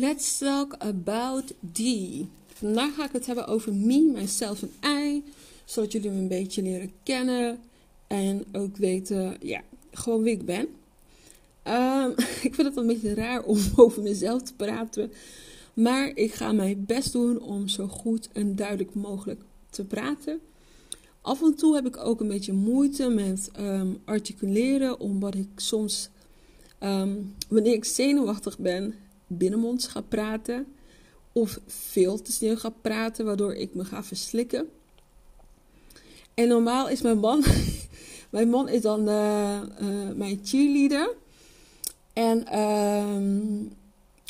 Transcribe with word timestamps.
Let's 0.00 0.38
talk 0.38 0.74
about 0.78 1.52
D. 1.72 1.80
Vandaag 2.52 2.94
ga 2.94 3.04
ik 3.04 3.12
het 3.12 3.26
hebben 3.26 3.46
over 3.46 3.74
me, 3.74 4.10
myself 4.14 4.62
en 4.62 4.98
I. 4.98 5.24
Zodat 5.64 5.92
jullie 5.92 6.10
me 6.10 6.18
een 6.18 6.28
beetje 6.28 6.62
leren 6.62 6.92
kennen. 7.02 7.58
En 8.06 8.44
ook 8.52 8.76
weten, 8.76 9.36
ja, 9.40 9.60
gewoon 9.92 10.22
wie 10.22 10.32
ik 10.32 10.44
ben. 10.44 10.66
Um, 11.74 12.10
ik 12.46 12.54
vind 12.54 12.56
het 12.56 12.76
een 12.76 12.86
beetje 12.86 13.14
raar 13.14 13.42
om 13.42 13.58
over 13.76 14.02
mezelf 14.02 14.42
te 14.42 14.54
praten. 14.54 15.12
Maar 15.74 16.10
ik 16.14 16.34
ga 16.34 16.52
mijn 16.52 16.84
best 16.86 17.12
doen 17.12 17.40
om 17.40 17.68
zo 17.68 17.86
goed 17.86 18.28
en 18.32 18.56
duidelijk 18.56 18.94
mogelijk 18.94 19.40
te 19.70 19.84
praten. 19.84 20.40
Af 21.20 21.42
en 21.42 21.54
toe 21.54 21.74
heb 21.74 21.86
ik 21.86 21.96
ook 21.96 22.20
een 22.20 22.28
beetje 22.28 22.52
moeite 22.52 23.08
met 23.08 23.50
um, 23.60 23.98
articuleren, 24.04 25.00
omdat 25.00 25.34
ik 25.34 25.48
soms, 25.56 26.08
um, 26.82 27.34
wanneer 27.48 27.74
ik 27.74 27.84
zenuwachtig 27.84 28.58
ben, 28.58 28.94
binnenmonds 29.28 29.86
ga 29.86 30.00
praten. 30.00 30.66
Of 31.32 31.58
veel 31.66 32.22
te 32.22 32.32
snel 32.32 32.56
ga 32.56 32.70
praten, 32.80 33.24
waardoor 33.24 33.54
ik 33.54 33.74
me 33.74 33.84
ga 33.84 34.02
verslikken. 34.02 34.68
En 36.34 36.48
normaal 36.48 36.88
is 36.88 37.02
mijn 37.02 37.18
man, 37.18 37.44
mijn 38.30 38.48
man 38.48 38.68
is 38.68 38.82
dan 38.82 39.08
uh, 39.08 39.60
uh, 39.80 40.14
mijn 40.14 40.40
cheerleader. 40.42 41.14
En 42.12 42.58
um, 42.58 43.72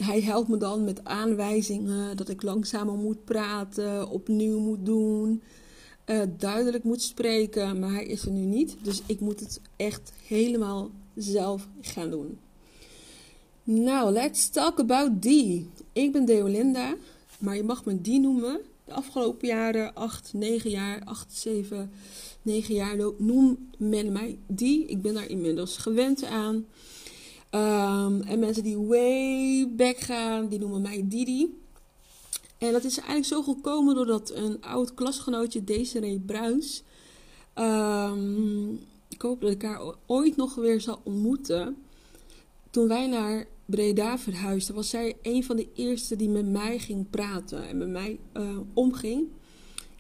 hij 0.05 0.21
helpt 0.21 0.49
me 0.49 0.57
dan 0.57 0.85
met 0.85 1.05
aanwijzingen 1.05 2.17
dat 2.17 2.29
ik 2.29 2.43
langzamer 2.43 2.95
moet 2.95 3.25
praten, 3.25 4.09
opnieuw 4.11 4.59
moet 4.59 4.87
doen, 4.87 5.43
uh, 6.07 6.23
duidelijk 6.39 6.85
moet 6.85 7.03
spreken. 7.03 7.79
Maar 7.79 7.91
hij 7.91 8.07
is 8.07 8.25
er 8.25 8.31
nu 8.31 8.45
niet, 8.45 8.77
dus 8.83 9.03
ik 9.07 9.21
moet 9.21 9.41
het 9.41 9.61
echt 9.77 10.13
helemaal 10.27 10.91
zelf 11.15 11.69
gaan 11.81 12.11
doen. 12.11 12.39
Nou, 13.71 14.13
let's 14.13 14.49
talk 14.49 14.79
about 14.79 15.23
die. 15.23 15.71
Ik 15.93 16.13
ben 16.13 16.25
Deolinda, 16.25 16.95
maar 17.39 17.57
je 17.57 17.63
mag 17.63 17.85
me 17.85 18.01
die 18.01 18.21
noemen. 18.21 18.61
De 18.85 18.93
afgelopen 18.93 19.49
jaren, 19.49 19.95
8, 19.95 20.33
9 20.33 20.71
jaar, 20.71 21.03
8, 21.05 21.37
7, 21.37 21.91
9 22.43 22.75
jaar, 22.75 22.97
noem 23.19 23.71
men 23.79 24.13
mij 24.13 24.39
die. 24.47 24.87
Ik 24.87 25.03
ben 25.03 25.15
daar 25.15 25.29
inmiddels 25.29 25.77
gewend 25.77 26.25
aan. 26.25 26.55
Um, 27.51 28.23
en 28.23 28.39
mensen 28.39 28.63
die 28.63 28.79
way 28.79 29.69
back 29.77 29.99
gaan, 29.99 30.49
die 30.49 30.59
noemen 30.59 30.83
mij 30.83 31.03
Didi. 31.05 31.59
En 32.59 32.73
dat 32.73 32.85
is 32.85 32.97
eigenlijk 32.97 33.27
zo 33.27 33.43
gekomen 33.43 33.95
doordat 33.95 34.31
een 34.35 34.63
oud 34.63 34.95
klasgenootje, 34.95 35.65
Desiree 35.65 36.21
Bruins, 36.27 36.83
um, 37.55 38.81
ik 39.09 39.23
hoop 39.23 39.41
dat 39.41 39.51
ik 39.51 39.63
haar 39.63 39.95
ooit 40.07 40.37
nog 40.37 40.55
weer 40.55 40.81
zal 40.81 41.01
ontmoeten. 41.05 41.77
Toen 42.71 42.89
wij 42.89 43.07
naar 43.07 43.47
Breda 43.71 44.19
verhuisde, 44.19 44.73
was 44.73 44.89
zij 44.89 45.17
een 45.23 45.45
van 45.45 45.57
de 45.57 45.69
eerste 45.75 46.17
die 46.17 46.29
met 46.29 46.49
mij 46.49 46.79
ging 46.79 47.11
praten 47.11 47.69
en 47.69 47.79
met 47.79 47.89
mij 47.89 48.19
uh, 48.37 48.59
omging. 48.75 49.27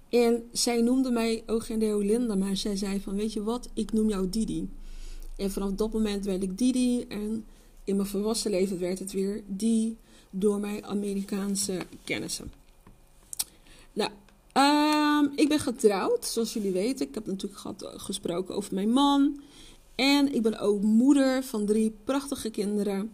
En 0.08 0.48
zij 0.52 0.80
noemde 0.80 1.10
mij 1.10 1.42
Eugenio 1.46 1.98
Linda, 1.98 2.34
maar 2.34 2.56
zij 2.56 2.76
zei 2.76 3.00
van, 3.00 3.14
weet 3.14 3.32
je 3.32 3.42
wat, 3.42 3.68
ik 3.74 3.92
noem 3.92 4.08
jou 4.08 4.28
Didi. 4.28 4.68
En 5.36 5.50
vanaf 5.50 5.72
dat 5.72 5.92
moment 5.92 6.24
werd 6.24 6.42
ik 6.42 6.58
Didi 6.58 7.04
en 7.08 7.44
in 7.84 7.96
mijn 7.96 8.08
volwassen 8.08 8.50
leven 8.50 8.78
werd 8.78 8.98
het 8.98 9.12
weer 9.12 9.42
die 9.46 9.96
door 10.30 10.60
mijn 10.60 10.84
Amerikaanse 10.84 11.78
kennissen. 12.04 12.52
Nou, 13.92 14.10
um, 14.52 15.32
ik 15.36 15.48
ben 15.48 15.58
getrouwd, 15.58 16.26
zoals 16.26 16.52
jullie 16.52 16.72
weten. 16.72 17.08
Ik 17.08 17.14
heb 17.14 17.26
natuurlijk 17.26 17.60
gehad, 17.60 17.92
gesproken 17.96 18.54
over 18.54 18.74
mijn 18.74 18.90
man. 18.90 19.40
En 19.94 20.34
ik 20.34 20.42
ben 20.42 20.58
ook 20.58 20.82
moeder 20.82 21.44
van 21.44 21.66
drie 21.66 21.94
prachtige 22.04 22.50
kinderen. 22.50 23.10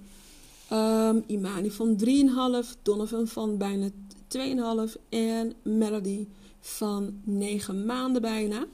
Um, 0.72 1.24
Imani 1.26 1.70
van 1.70 1.98
3,5, 2.04 2.82
Donovan 2.82 3.26
van 3.26 3.58
bijna 3.58 3.88
2,5 4.88 4.92
en 5.08 5.54
Melody 5.62 6.26
van 6.60 7.20
9 7.24 7.84
maanden 7.84 8.22
bijna. 8.22 8.66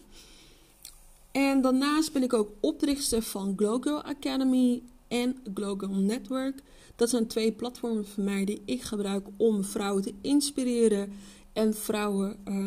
En 1.33 1.61
daarnaast 1.61 2.13
ben 2.13 2.23
ik 2.23 2.33
ook 2.33 2.51
oprichter 2.61 3.23
van 3.23 3.53
Glow 3.57 3.83
Girl 3.83 4.03
Academy 4.03 4.83
en 5.09 5.37
Glow 5.55 5.81
Girl 5.81 5.95
Network. 5.95 6.63
Dat 6.97 7.11
zijn 7.11 7.27
twee 7.27 7.53
platformen 7.53 8.07
van 8.07 8.25
mij 8.25 8.45
die 8.45 8.63
ik 8.65 8.83
gebruik 8.83 9.27
om 9.37 9.65
vrouwen 9.65 10.03
te 10.03 10.15
inspireren 10.21 11.13
en 11.53 11.75
vrouwen 11.75 12.37
uh, 12.49 12.67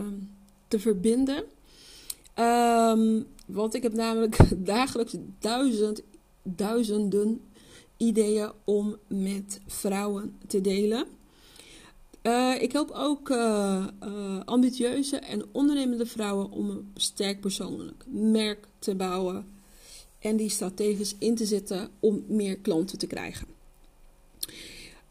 te 0.67 0.79
verbinden. 0.79 1.43
Um, 2.39 3.25
want 3.45 3.73
ik 3.73 3.83
heb 3.83 3.93
namelijk 3.93 4.37
dagelijks 4.65 5.15
duizend, 5.39 6.01
duizenden 6.43 7.41
ideeën 7.97 8.51
om 8.63 8.97
met 9.07 9.61
vrouwen 9.67 10.37
te 10.47 10.61
delen. 10.61 11.05
Uh, 12.23 12.61
ik 12.61 12.71
help 12.71 12.91
ook 12.91 13.29
uh, 13.29 13.87
uh, 14.03 14.39
ambitieuze 14.45 15.17
en 15.17 15.45
ondernemende 15.51 16.05
vrouwen 16.05 16.51
om 16.51 16.69
een 16.69 16.91
sterk 16.95 17.39
persoonlijk 17.39 18.03
merk 18.07 18.67
te 18.79 18.95
bouwen 18.95 19.45
en 20.19 20.35
die 20.35 20.49
strategisch 20.49 21.15
in 21.19 21.35
te 21.35 21.45
zetten 21.45 21.89
om 21.99 22.23
meer 22.27 22.57
klanten 22.57 22.97
te 22.97 23.07
krijgen. 23.07 23.47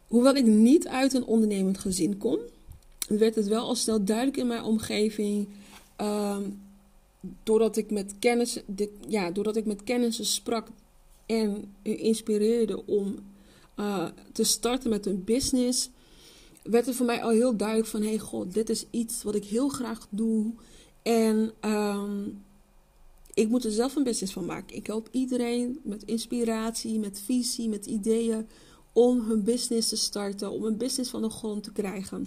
Hoewel 0.07 0.35
ik 0.35 0.45
niet 0.45 0.89
uit 0.89 1.15
een 1.15 1.25
ondernemend 1.25 1.79
gezin 1.79 2.19
kom, 2.19 2.39
werd 3.09 3.35
het 3.35 3.47
wel 3.47 3.67
al 3.67 3.75
snel 3.75 4.05
duidelijk 4.05 4.37
in 4.37 4.47
mijn 4.47 4.63
omgeving. 4.63 5.49
Um, 6.01 6.61
doordat 7.43 7.77
ik 7.77 7.91
met 7.91 8.15
kennis, 8.19 8.59
ja, 9.09 9.31
doordat 9.31 9.57
ik 9.57 9.65
met 9.65 9.85
kennissen 9.85 10.27
sprak 10.27 10.69
en 11.33 11.75
inspireerde 11.83 12.87
om 12.87 13.19
uh, 13.77 14.09
te 14.33 14.45
starten 14.45 14.91
met 14.91 15.07
een 15.07 15.25
business, 15.25 15.91
werd 16.63 16.87
het 16.87 16.97
voor 16.97 17.07
mij 17.07 17.23
al 17.23 17.31
heel 17.31 17.57
duidelijk 17.57 17.89
van: 17.89 18.03
hey 18.03 18.19
god, 18.19 18.55
dit 18.55 18.71
is 18.71 18.85
iets 18.91 19.23
wat 19.23 19.35
ik 19.35 19.45
heel 19.45 19.69
graag 19.69 20.07
doe. 20.11 20.53
En 21.03 21.53
um, 21.61 22.43
ik 23.35 23.49
moet 23.49 23.65
er 23.65 23.71
zelf 23.71 23.97
een 23.97 24.03
business 24.03 24.33
van 24.33 24.45
maken. 24.45 24.77
Ik 24.77 24.87
help 24.87 25.09
iedereen 25.11 25.81
met 25.83 26.05
inspiratie, 26.05 26.99
met 26.99 27.23
visie, 27.25 27.69
met 27.69 27.87
ideeën 27.87 28.47
om 28.93 29.21
hun 29.21 29.43
business 29.43 29.89
te 29.89 29.97
starten, 29.97 30.51
om 30.51 30.65
een 30.65 30.77
business 30.77 31.11
van 31.11 31.23
de 31.23 31.31
grond 31.31 31.63
te 31.63 31.73
krijgen. 31.73 32.27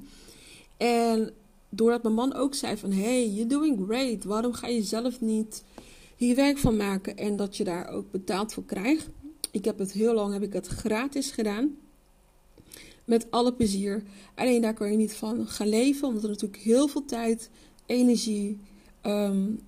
En 0.78 1.34
doordat 1.70 2.04
mijn 2.04 2.16
man 2.16 2.34
ook 2.34 2.56
zei 2.56 2.78
van, 2.78 2.92
hey, 2.92 3.30
you're 3.30 3.50
doing 3.50 3.86
great, 3.88 4.24
waarom 4.24 4.54
ga 4.54 4.68
je 4.68 4.84
zelf 4.84 5.22
niet 5.22 5.64
hier 6.16 6.36
werk 6.36 6.58
van 6.58 6.78
maken 6.78 7.18
en 7.18 7.36
dat 7.36 7.58
je 7.58 7.64
daar 7.64 7.88
ook 7.88 8.12
betaald 8.12 8.54
voor 8.54 8.66
krijgt. 8.66 9.10
Ik 9.52 9.66
heb 9.66 9.78
het 9.78 9.92
heel 9.92 10.14
lang, 10.14 10.34
heb 10.34 10.44
ik 10.44 10.54
het 10.54 10.68
gratis 10.68 11.32
gedaan. 11.32 11.76
Met 13.06 13.32
alle 13.32 13.54
plezier. 13.54 14.04
Alleen 14.36 14.62
daar 14.62 14.74
kan 14.74 14.92
je 14.92 14.98
niet 14.98 15.14
van 15.14 15.48
gaan 15.48 15.70
leven, 15.70 16.08
omdat 16.08 16.24
er 16.24 16.30
natuurlijk 16.30 16.62
heel 16.62 16.88
veel 16.88 17.06
tijd, 17.06 17.50
energie 17.86 18.58
um, 19.04 19.60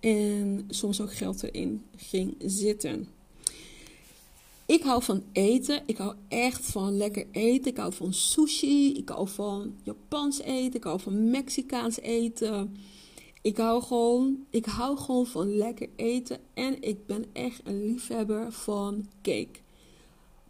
en 0.00 0.64
soms 0.68 1.00
ook 1.00 1.12
geld 1.12 1.42
erin 1.42 1.82
ging 1.96 2.34
zitten. 2.38 3.08
Ik 4.66 4.82
hou 4.82 5.02
van 5.02 5.22
eten. 5.32 5.82
Ik 5.86 5.96
hou 5.96 6.14
echt 6.28 6.64
van 6.64 6.96
lekker 6.96 7.26
eten. 7.30 7.70
Ik 7.70 7.76
hou 7.76 7.92
van 7.92 8.12
sushi. 8.12 8.92
Ik 8.92 9.08
hou 9.08 9.28
van 9.28 9.74
Japans 9.82 10.40
eten. 10.40 10.74
Ik 10.74 10.84
hou 10.84 11.00
van 11.00 11.30
Mexicaans 11.30 12.00
eten. 12.00 12.76
Ik 13.42 13.56
hou 13.56 13.82
gewoon, 13.82 14.46
ik 14.50 14.64
hou 14.64 14.96
gewoon 14.96 15.26
van 15.26 15.56
lekker 15.56 15.88
eten. 15.96 16.38
En 16.54 16.82
ik 16.82 17.06
ben 17.06 17.24
echt 17.32 17.60
een 17.64 17.86
liefhebber 17.86 18.52
van 18.52 19.08
cake. 19.22 19.60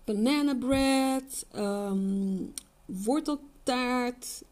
Banana 0.05 0.55
bread, 0.55 1.47
um, 1.57 2.53
worteltaart, 2.85 4.43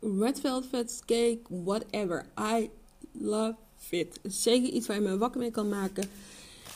red 0.00 0.40
velvet 0.40 1.02
cake, 1.06 1.40
whatever. 1.48 2.26
I 2.40 2.70
love 3.12 3.56
it. 3.90 4.20
Zeker 4.22 4.68
iets 4.68 4.86
waar 4.86 4.96
je 4.96 5.02
me 5.02 5.18
wakker 5.18 5.40
mee 5.40 5.50
kan 5.50 5.68
maken. 5.68 6.08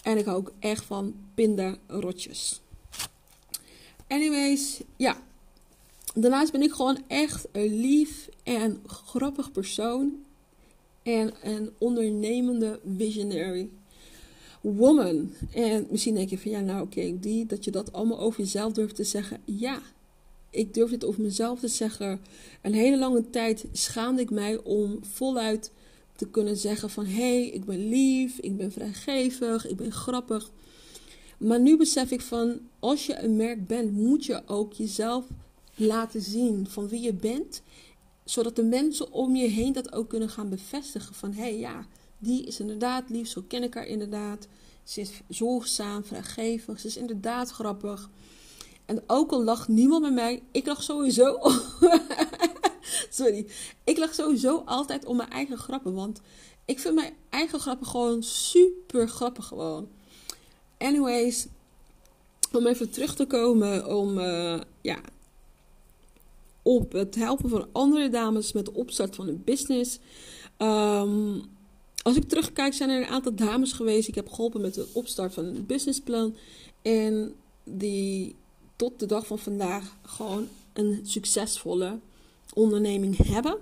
En 0.03 0.19
ik 0.19 0.25
hou 0.25 0.37
ook 0.37 0.53
echt 0.59 0.85
van 0.85 1.15
pindarotjes. 1.35 2.61
Anyways, 4.09 4.81
ja. 4.97 5.16
Daarnaast 6.15 6.53
ben 6.53 6.63
ik 6.63 6.73
gewoon 6.73 6.99
echt 7.07 7.49
een 7.53 7.81
lief 7.81 8.28
en 8.43 8.83
grappig 8.87 9.53
persoon. 9.53 10.25
En 11.18 11.33
een 11.42 11.71
ondernemende 11.78 12.80
visionary 12.97 13.68
woman. 14.60 15.33
En 15.53 15.86
misschien 15.91 16.15
denk 16.15 16.30
je 16.30 16.39
van 16.39 16.51
ja, 16.51 16.60
nou 16.60 16.83
oké, 16.83 17.18
dat 17.47 17.65
je 17.65 17.71
dat 17.71 17.92
allemaal 17.92 18.18
over 18.18 18.41
jezelf 18.41 18.72
durft 18.72 18.95
te 18.97 19.04
zeggen. 19.04 19.41
Ja, 19.45 19.83
ik 20.51 20.74
durf 20.74 20.91
dit 20.91 21.04
over 21.04 21.22
mezelf 21.22 21.60
te 21.60 21.68
zeggen. 21.68 22.21
Een 22.62 22.74
hele 22.74 22.98
lange 22.98 23.30
tijd 23.30 23.65
schaamde 23.72 24.22
ik 24.22 24.30
mij 24.30 24.59
om 24.62 24.98
voluit 25.03 25.71
te 26.16 26.28
kunnen 26.28 26.57
zeggen 26.57 26.91
van 26.91 27.07
hé, 27.07 27.41
hey, 27.41 27.47
ik 27.47 27.65
ben 27.65 27.89
lief, 27.89 28.39
ik 28.39 28.56
ben 28.56 28.72
vrijgevig, 28.72 29.68
ik 29.68 29.77
ben 29.77 29.92
grappig. 29.92 30.51
Maar 31.39 31.60
nu 31.60 31.77
besef 31.77 32.10
ik 32.10 32.21
van 32.21 32.60
als 32.78 33.06
je 33.06 33.18
een 33.18 33.36
merk 33.36 33.66
bent, 33.66 33.92
moet 33.92 34.24
je 34.24 34.42
ook 34.47 34.72
jezelf 34.72 35.24
laten 35.74 36.21
zien 36.21 36.66
van 36.68 36.89
wie 36.89 37.01
je 37.01 37.15
bent, 37.15 37.63
zodat 38.30 38.56
de 38.56 38.62
mensen 38.62 39.12
om 39.12 39.36
je 39.36 39.47
heen 39.47 39.72
dat 39.72 39.92
ook 39.92 40.09
kunnen 40.09 40.28
gaan 40.28 40.48
bevestigen 40.48 41.15
van 41.15 41.32
hé 41.32 41.42
hey, 41.42 41.59
ja, 41.59 41.86
die 42.18 42.47
is 42.47 42.60
inderdaad 42.60 43.10
lief, 43.10 43.28
zo 43.28 43.44
ken 43.48 43.62
ik 43.62 43.74
haar 43.74 43.86
inderdaad. 43.86 44.47
Ze 44.84 45.00
is 45.00 45.10
zorgzaam, 45.28 46.04
vrijgevig, 46.04 46.80
ze 46.80 46.86
is 46.86 46.97
inderdaad 46.97 47.50
grappig. 47.50 48.10
En 48.84 49.03
ook 49.06 49.30
al 49.30 49.44
lacht 49.44 49.68
niemand 49.68 50.03
met 50.03 50.12
mij, 50.12 50.42
ik 50.50 50.66
lach 50.66 50.82
sowieso. 50.82 51.38
Sorry. 53.10 53.47
Ik 53.84 53.98
lach 53.98 54.15
sowieso 54.15 54.62
altijd 54.65 55.04
om 55.04 55.16
mijn 55.16 55.30
eigen 55.30 55.59
grappen. 55.59 55.94
Want 55.94 56.21
ik 56.65 56.78
vind 56.78 56.94
mijn 56.94 57.15
eigen 57.28 57.60
grappen 57.60 57.86
gewoon 57.86 58.22
super 58.22 59.09
grappig 59.09 59.47
gewoon. 59.47 59.88
Anyways, 60.78 61.47
om 62.53 62.66
even 62.66 62.91
terug 62.91 63.15
te 63.15 63.27
komen 63.27 63.97
om 63.97 64.18
uh, 64.18 64.60
ja, 64.80 64.98
op 66.62 66.92
het 66.92 67.15
helpen 67.15 67.48
van 67.48 67.68
andere 67.72 68.09
dames 68.09 68.53
met 68.53 68.65
de 68.65 68.74
opstart 68.74 69.15
van 69.15 69.27
hun 69.27 69.42
business. 69.45 69.98
Ehm, 70.57 71.39
als 72.03 72.16
ik 72.16 72.28
terugkijk, 72.28 72.74
zijn 72.74 72.91
er 72.91 73.03
een 73.03 73.09
aantal 73.09 73.34
dames 73.34 73.72
geweest. 73.72 74.09
Ik 74.09 74.15
heb 74.15 74.28
geholpen 74.28 74.60
met 74.60 74.74
de 74.74 74.89
opstart 74.92 75.34
van 75.34 75.45
een 75.45 75.66
businessplan. 75.66 76.36
En 76.83 77.34
die 77.65 78.34
tot 78.77 78.98
de 78.98 79.07
dag 79.07 79.27
van 79.27 79.39
vandaag 79.39 79.97
gewoon 80.03 80.48
een 80.72 81.01
succesvolle 81.03 81.98
onderneming 82.54 83.16
hebben. 83.16 83.59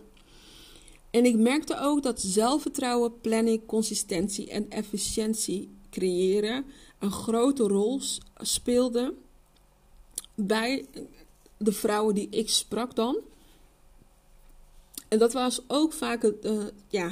En 1.10 1.24
ik 1.24 1.36
merkte 1.36 1.78
ook 1.80 2.02
dat 2.02 2.20
zelfvertrouwen, 2.20 3.20
planning, 3.20 3.66
consistentie 3.66 4.50
en 4.50 4.70
efficiëntie 4.70 5.68
creëren 5.90 6.64
een 6.98 7.10
grote 7.10 7.62
rol 7.62 8.00
speelden 8.36 9.14
bij 10.34 10.84
de 11.58 11.72
vrouwen 11.72 12.14
die 12.14 12.28
ik 12.31 12.50
sprak 12.50 12.94
dan. 12.94 13.16
En 15.08 15.19
dat 15.19 15.32
was 15.32 15.60
ook 15.66 15.93
vaak, 15.93 16.22
uh, 16.43 16.64
ja, 16.88 17.10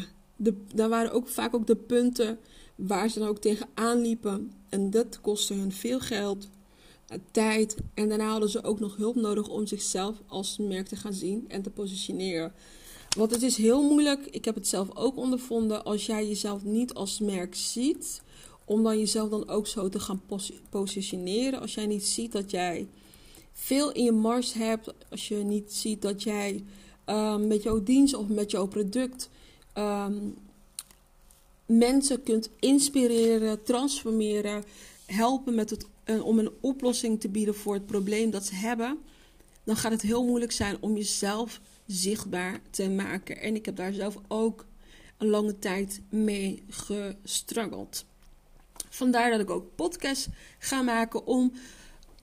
daar 0.75 0.89
waren 0.89 1.13
ook 1.13 1.29
vaak 1.29 1.55
ook 1.55 1.67
de 1.67 1.77
punten 1.77 2.39
waar 2.75 3.09
ze 3.09 3.19
dan 3.19 3.29
ook 3.29 3.39
tegenaan 3.39 4.01
liepen. 4.01 4.53
En 4.69 4.91
dat 4.91 5.21
kostte 5.21 5.55
hun 5.55 5.73
veel 5.73 6.01
geld, 6.01 6.49
eh, 7.07 7.19
tijd. 7.31 7.77
En 7.95 8.09
daarna 8.09 8.31
hadden 8.31 8.49
ze 8.49 8.63
ook 8.63 8.81
nog 8.81 8.97
hulp 8.97 9.15
nodig 9.15 9.49
om 9.49 9.67
zichzelf 9.67 10.17
als 10.27 10.59
merk 10.59 10.87
te 10.87 10.97
gaan 10.97 11.13
zien 11.13 11.45
en 11.49 11.63
te 11.63 11.71
positioneren. 11.71 12.53
Want 13.17 13.31
het 13.31 13.43
is 13.43 13.57
heel 13.57 13.83
moeilijk, 13.83 14.27
ik 14.27 14.45
heb 14.45 14.55
het 14.55 14.69
zelf 14.69 14.97
ook 14.97 15.17
ondervonden, 15.17 15.85
als 15.85 16.07
jij 16.07 16.29
jezelf 16.29 16.65
niet 16.65 16.95
als 16.95 17.19
merk 17.19 17.55
ziet, 17.55 18.23
om 18.65 18.83
dan 18.83 18.99
jezelf 18.99 19.31
dan 19.31 19.49
ook 19.49 19.67
zo 19.67 19.89
te 19.89 20.01
gaan 20.01 20.23
positioneren. 20.71 21.61
Als 21.61 21.75
jij 21.75 21.87
niet 21.87 22.07
ziet 22.07 22.33
dat 22.33 22.51
jij 22.51 22.89
veel 23.59 23.93
in 23.93 24.05
je 24.05 24.13
mars 24.13 24.53
hebt, 24.53 24.95
als 25.11 25.29
je 25.29 25.37
niet 25.37 25.73
ziet 25.73 26.03
dat 26.03 26.23
jij 26.23 26.65
um, 27.07 27.47
met 27.47 27.63
jouw 27.63 27.83
dienst 27.83 28.15
of 28.15 28.29
met 28.29 28.51
jouw 28.51 28.67
product 28.67 29.29
um, 29.75 30.35
mensen 31.67 32.23
kunt 32.23 32.51
inspireren, 32.59 33.63
transformeren, 33.63 34.65
helpen 35.07 35.55
met 35.55 35.71
het, 35.71 35.87
uh, 36.05 36.27
om 36.27 36.39
een 36.39 36.51
oplossing 36.61 37.21
te 37.21 37.29
bieden 37.29 37.55
voor 37.55 37.75
het 37.75 37.87
probleem 37.87 38.31
dat 38.31 38.47
ze 38.47 38.55
hebben, 38.55 38.99
dan 39.65 39.77
gaat 39.77 39.93
het 39.93 40.03
heel 40.03 40.25
moeilijk 40.25 40.53
zijn 40.53 40.77
om 40.81 40.97
jezelf 40.97 41.61
zichtbaar 41.87 42.61
te 42.71 42.89
maken. 42.89 43.41
En 43.41 43.55
ik 43.55 43.65
heb 43.65 43.77
daar 43.77 43.93
zelf 43.93 44.19
ook 44.29 44.67
een 45.19 45.29
lange 45.29 45.59
tijd 45.59 46.01
mee 46.09 46.63
gestruggeld. 46.69 48.05
Vandaar 48.91 49.31
dat 49.31 49.41
ik 49.41 49.51
ook 49.51 49.75
podcasts 49.75 50.29
ga 50.59 50.83
maken 50.83 51.27
om 51.27 51.53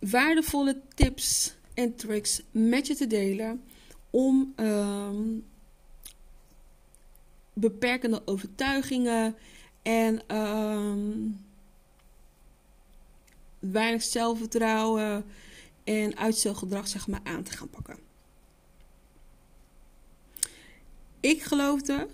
waardevolle 0.09 0.81
tips 0.95 1.53
en 1.73 1.95
tricks 1.95 2.41
met 2.51 2.87
je 2.87 2.95
te 2.95 3.07
delen. 3.07 3.63
Om 4.09 4.53
um, 4.55 5.45
beperkende 7.53 8.21
overtuigingen 8.25 9.35
en 9.81 10.37
um, 10.37 11.45
weinig 13.59 14.03
zelfvertrouwen 14.03 15.25
en 15.83 16.17
uitstelgedrag 16.17 16.87
zeg 16.87 17.07
maar, 17.07 17.21
aan 17.23 17.43
te 17.43 17.51
gaan 17.51 17.69
pakken. 17.69 17.97
Ik 21.19 21.41
geloofde 21.41 22.07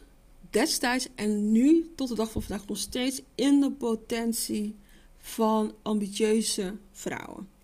destijds 0.50 1.08
en 1.16 1.52
nu 1.52 1.92
tot 1.96 2.08
de 2.08 2.16
dag 2.16 2.32
van 2.32 2.42
vandaag 2.42 2.68
nog 2.68 2.78
steeds 2.78 3.22
in 3.36 3.60
de 3.60 3.72
potentie 3.72 4.76
van 5.18 5.76
ambitieuze 5.82 6.78
vrouwen. 6.92 7.59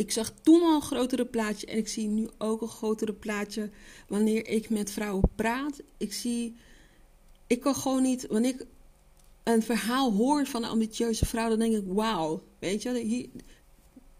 Ik 0.00 0.12
zag 0.12 0.32
toen 0.42 0.62
al 0.62 0.74
een 0.74 0.82
grotere 0.82 1.26
plaatje 1.26 1.66
en 1.66 1.78
ik 1.78 1.88
zie 1.88 2.08
nu 2.08 2.28
ook 2.38 2.62
een 2.62 2.68
grotere 2.68 3.12
plaatje 3.12 3.70
wanneer 4.08 4.48
ik 4.48 4.70
met 4.70 4.90
vrouwen 4.90 5.30
praat. 5.34 5.80
Ik 5.96 6.12
zie, 6.12 6.56
ik 7.46 7.60
kan 7.60 7.74
gewoon 7.74 8.02
niet, 8.02 8.26
wanneer 8.26 8.54
ik 8.54 8.66
een 9.42 9.62
verhaal 9.62 10.12
hoor 10.12 10.46
van 10.46 10.62
een 10.62 10.70
ambitieuze 10.70 11.26
vrouw, 11.26 11.48
dan 11.48 11.58
denk 11.58 11.74
ik, 11.74 11.84
wauw, 11.86 12.42
weet 12.58 12.82
je, 12.82 12.98
hier 12.98 13.28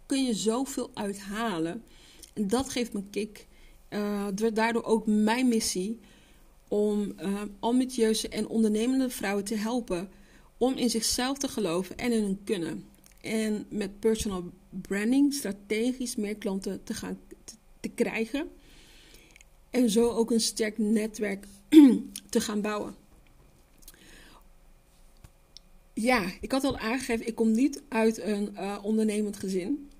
kun 0.07 0.25
je 0.25 0.35
zoveel 0.35 0.91
uithalen. 0.95 1.85
En 2.33 2.49
dat 2.49 2.69
geeft 2.69 2.93
me 2.93 3.03
kick. 3.11 3.47
Uh, 3.91 4.27
het 4.27 4.41
werd 4.41 4.57
daardoor 4.57 4.85
ook 4.85 5.07
mijn 5.07 5.49
missie 5.49 5.99
om 6.69 7.13
uh, 7.23 7.43
ambitieuze 7.61 8.29
en 8.29 8.49
ondernemende 8.49 9.11
vrouwen 9.11 9.45
te 9.45 9.57
helpen 9.57 10.11
om 10.59 10.75
in 10.75 10.91
zichzelf 10.91 11.39
te 11.39 11.49
geloven 11.49 11.97
en 11.97 12.13
in 12.13 12.23
hun 12.23 12.41
kunnen. 12.45 12.85
En 13.21 13.67
met 13.69 14.01
personal 14.01 14.51
branding 14.71 15.35
strategisch 15.35 16.17
meer 16.17 16.37
klanten 16.37 16.85
te 16.85 16.95
gaan 16.95 17.19
te, 17.81 17.89
krijgen. 17.89 18.49
En 19.71 19.91
zo 19.91 20.11
ook 20.11 20.31
een 20.31 20.41
sterk 20.41 20.79
netwerk 20.79 21.47
te 22.31 22.41
gaan 22.41 22.61
bouwen. 22.61 22.95
Ja, 25.93 26.31
ik 26.41 26.53
had 26.53 26.65
al 26.65 26.79
aangegeven, 26.79 27.27
ik 27.27 27.35
kom 27.35 27.53
niet 27.53 27.83
uit 27.89 28.21
een 28.23 28.49
uh, 28.53 28.79
ondernemend 28.83 29.37
gezin 29.37 29.91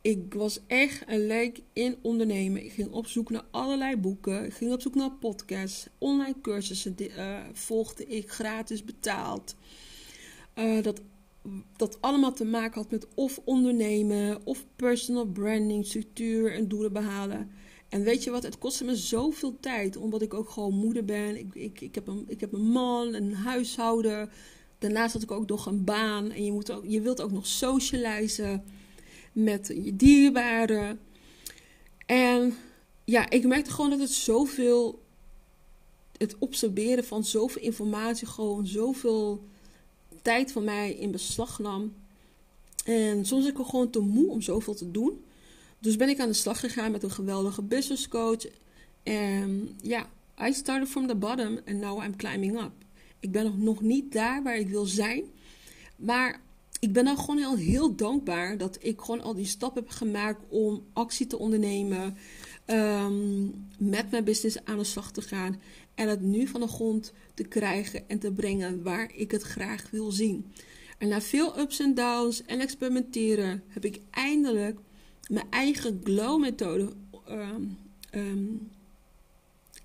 ik 0.00 0.34
was 0.34 0.60
echt 0.66 1.02
een 1.06 1.26
leek 1.26 1.60
in 1.72 1.96
ondernemen. 2.02 2.64
Ik 2.64 2.72
ging 2.72 2.90
op 2.90 3.06
zoek 3.06 3.30
naar 3.30 3.44
allerlei 3.50 3.96
boeken. 3.96 4.44
Ik 4.44 4.54
ging 4.54 4.72
op 4.72 4.80
zoek 4.80 4.94
naar 4.94 5.10
podcasts. 5.10 5.86
Online 5.98 6.34
cursussen 6.42 6.94
uh, 6.98 7.38
volgde 7.52 8.06
ik 8.06 8.30
gratis 8.30 8.84
betaald. 8.84 9.54
Uh, 10.58 10.82
dat, 10.82 11.00
dat 11.76 12.00
allemaal 12.00 12.32
te 12.32 12.44
maken 12.44 12.80
had 12.80 12.90
met 12.90 13.06
of 13.14 13.40
ondernemen, 13.44 14.46
of 14.46 14.66
personal 14.76 15.26
branding, 15.26 15.86
structuur 15.86 16.54
en 16.54 16.68
doelen 16.68 16.92
behalen. 16.92 17.50
En 17.88 18.02
weet 18.02 18.24
je 18.24 18.30
wat, 18.30 18.42
het 18.42 18.58
kostte 18.58 18.84
me 18.84 18.96
zoveel 18.96 19.56
tijd, 19.60 19.96
omdat 19.96 20.22
ik 20.22 20.34
ook 20.34 20.50
gewoon 20.50 20.74
moeder 20.74 21.04
ben. 21.04 21.38
Ik, 21.38 21.54
ik, 21.54 21.80
ik, 21.80 21.94
heb, 21.94 22.06
een, 22.06 22.24
ik 22.26 22.40
heb 22.40 22.52
een 22.52 22.70
man, 22.70 23.14
een 23.14 23.34
huishouden. 23.34 24.30
Daarnaast 24.78 25.12
had 25.12 25.22
ik 25.22 25.30
ook 25.30 25.48
nog 25.48 25.66
een 25.66 25.84
baan. 25.84 26.30
En 26.30 26.44
je, 26.44 26.52
moet 26.52 26.72
ook, 26.72 26.84
je 26.86 27.00
wilt 27.00 27.20
ook 27.22 27.32
nog 27.32 27.46
socializen 27.46 28.64
met 29.32 29.72
je 29.82 29.96
dierbaren. 29.96 31.00
En 32.06 32.54
ja, 33.04 33.30
ik 33.30 33.46
merkte 33.46 33.70
gewoon 33.70 33.90
dat 33.90 33.98
het 33.98 34.10
zoveel, 34.10 35.02
het 36.16 36.38
observeren 36.38 37.04
van 37.04 37.24
zoveel 37.24 37.62
informatie, 37.62 38.26
gewoon 38.26 38.66
zoveel 38.66 39.48
tijd 40.22 40.52
van 40.52 40.64
mij 40.64 40.92
in 40.92 41.10
beslag 41.10 41.58
nam. 41.58 41.92
En 42.84 43.24
soms 43.26 43.46
ik 43.46 43.56
gewoon 43.56 43.90
te 43.90 44.00
moe 44.00 44.30
om 44.30 44.42
zoveel 44.42 44.74
te 44.74 44.90
doen. 44.90 45.24
Dus 45.78 45.96
ben 45.96 46.08
ik 46.08 46.20
aan 46.20 46.28
de 46.28 46.34
slag 46.34 46.60
gegaan 46.60 46.90
met 46.90 47.02
een 47.02 47.10
geweldige 47.10 47.62
business 47.62 48.08
coach. 48.08 48.46
En 49.02 49.78
ja, 49.82 50.08
I 50.42 50.52
started 50.52 50.88
from 50.88 51.06
the 51.06 51.14
bottom 51.14 51.58
and 51.66 51.80
now 51.80 52.04
I'm 52.04 52.16
climbing 52.16 52.60
up. 52.60 52.72
Ik 53.20 53.32
ben 53.32 53.62
nog 53.62 53.80
niet 53.80 54.12
daar 54.12 54.42
waar 54.42 54.56
ik 54.56 54.68
wil 54.68 54.84
zijn. 54.84 55.24
Maar 55.96 56.40
ik 56.80 56.92
ben 56.92 57.04
dan 57.04 57.18
gewoon 57.18 57.38
heel, 57.38 57.56
heel 57.56 57.94
dankbaar 57.94 58.58
dat 58.58 58.78
ik 58.80 59.00
gewoon 59.00 59.22
al 59.22 59.34
die 59.34 59.46
stappen 59.46 59.82
heb 59.82 59.90
gemaakt 59.90 60.42
om 60.48 60.82
actie 60.92 61.26
te 61.26 61.38
ondernemen. 61.38 62.16
Ehm, 62.64 63.42
met 63.78 64.10
mijn 64.10 64.24
business 64.24 64.64
aan 64.64 64.78
de 64.78 64.84
slag 64.84 65.12
te 65.12 65.22
gaan. 65.22 65.60
En 65.94 66.08
het 66.08 66.20
nu 66.20 66.46
van 66.46 66.60
de 66.60 66.68
grond 66.68 67.12
te 67.34 67.42
krijgen 67.42 68.08
en 68.08 68.18
te 68.18 68.32
brengen 68.32 68.82
waar 68.82 69.10
ik 69.14 69.30
het 69.30 69.42
graag 69.42 69.90
wil 69.90 70.10
zien. 70.10 70.52
En 70.98 71.08
na 71.08 71.20
veel 71.20 71.58
ups 71.58 71.80
en 71.80 71.94
downs 71.94 72.42
en 72.44 72.60
experimenteren 72.60 73.62
heb 73.68 73.84
ik 73.84 74.00
eindelijk 74.10 74.78
mijn 75.28 75.46
eigen 75.50 76.00
glow-methode 76.04 76.92
ehm, 77.26 77.62
ehm, 78.10 78.44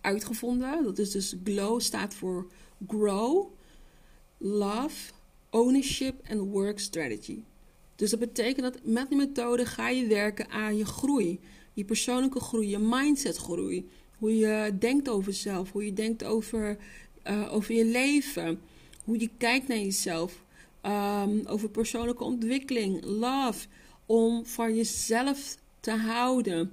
uitgevonden. 0.01 0.83
Dat 0.83 0.97
is 0.97 1.11
dus 1.11 1.35
glow 1.43 1.79
staat 1.81 2.13
voor 2.13 2.47
grow, 2.87 3.47
love, 4.37 5.11
ownership 5.49 6.15
en 6.23 6.39
work 6.39 6.79
strategy. 6.79 7.39
Dus 7.95 8.09
dat 8.09 8.19
betekent 8.19 8.61
dat 8.73 8.83
met 8.83 9.09
die 9.09 9.17
methode 9.17 9.65
ga 9.65 9.89
je 9.89 10.07
werken 10.07 10.49
aan 10.49 10.77
je 10.77 10.85
groei. 10.85 11.39
Je 11.73 11.85
persoonlijke 11.85 12.39
groei, 12.39 12.69
je 12.69 12.79
mindset 12.79 13.37
groei. 13.37 13.89
Hoe 14.17 14.37
je 14.37 14.75
denkt 14.79 15.09
over 15.09 15.31
jezelf, 15.31 15.71
hoe 15.71 15.85
je 15.85 15.93
denkt 15.93 16.23
over, 16.23 16.77
uh, 17.27 17.53
over 17.53 17.75
je 17.75 17.85
leven. 17.85 18.61
Hoe 19.03 19.19
je 19.19 19.29
kijkt 19.37 19.67
naar 19.67 19.77
jezelf. 19.77 20.43
Um, 20.83 21.45
over 21.45 21.69
persoonlijke 21.69 22.23
ontwikkeling, 22.23 23.03
love. 23.03 23.67
Om 24.05 24.45
van 24.45 24.75
jezelf 24.75 25.57
te 25.79 25.91
houden. 25.91 26.71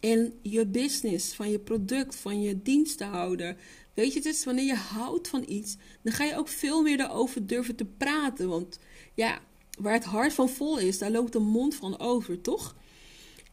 In 0.00 0.34
je 0.42 0.66
business, 0.66 1.34
van 1.34 1.50
je 1.50 1.58
product, 1.58 2.16
van 2.16 2.42
je 2.42 2.62
dienst 2.62 2.98
te 2.98 3.04
houden. 3.04 3.56
Weet 3.94 4.12
je, 4.12 4.18
het 4.18 4.28
is 4.28 4.44
wanneer 4.44 4.64
je 4.64 4.74
houdt 4.74 5.28
van 5.28 5.44
iets, 5.48 5.76
dan 6.02 6.12
ga 6.12 6.24
je 6.24 6.36
ook 6.36 6.48
veel 6.48 6.82
meer 6.82 6.96
daarover 6.96 7.46
durven 7.46 7.76
te 7.76 7.84
praten. 7.84 8.48
Want 8.48 8.78
ja, 9.14 9.40
waar 9.78 9.92
het 9.92 10.04
hart 10.04 10.32
van 10.32 10.48
vol 10.48 10.78
is, 10.78 10.98
daar 10.98 11.10
loopt 11.10 11.32
de 11.32 11.38
mond 11.38 11.74
van 11.74 11.98
over, 11.98 12.40
toch? 12.40 12.76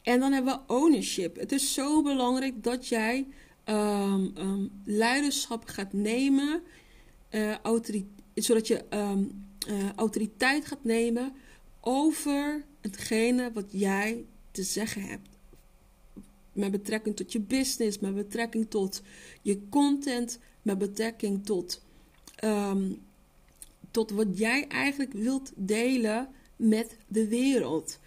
En 0.02 0.20
dan 0.20 0.32
hebben 0.32 0.54
we 0.54 0.74
ownership. 0.74 1.36
Het 1.36 1.52
is 1.52 1.74
zo 1.74 2.02
belangrijk 2.02 2.62
dat 2.62 2.88
jij 2.88 3.26
ehm, 3.64 4.26
ehm, 4.34 4.66
leiderschap 4.84 5.64
gaat 5.64 5.92
nemen, 5.92 6.62
uh, 7.30 7.54
zodat 8.34 8.66
je 8.66 8.84
uh, 9.68 9.92
autoriteit 9.96 10.66
gaat 10.66 10.84
nemen 10.84 11.32
over 11.80 12.64
hetgene 12.80 13.52
wat 13.52 13.66
jij 13.68 14.24
te 14.50 14.62
zeggen 14.62 15.02
hebt. 15.02 15.28
Met 16.52 16.70
betrekking 16.70 17.16
tot 17.16 17.32
je 17.32 17.40
business, 17.40 17.98
met 17.98 18.14
betrekking 18.14 18.70
tot 18.70 19.02
je 19.42 19.68
content, 19.68 20.38
met 20.62 20.78
betrekking 20.78 21.46
tot, 21.46 21.82
tot 23.90 24.10
wat 24.10 24.38
jij 24.38 24.66
eigenlijk 24.68 25.12
wilt 25.12 25.52
delen 25.54 26.28
met 26.56 26.96
de 27.06 27.28
wereld. 27.28 27.98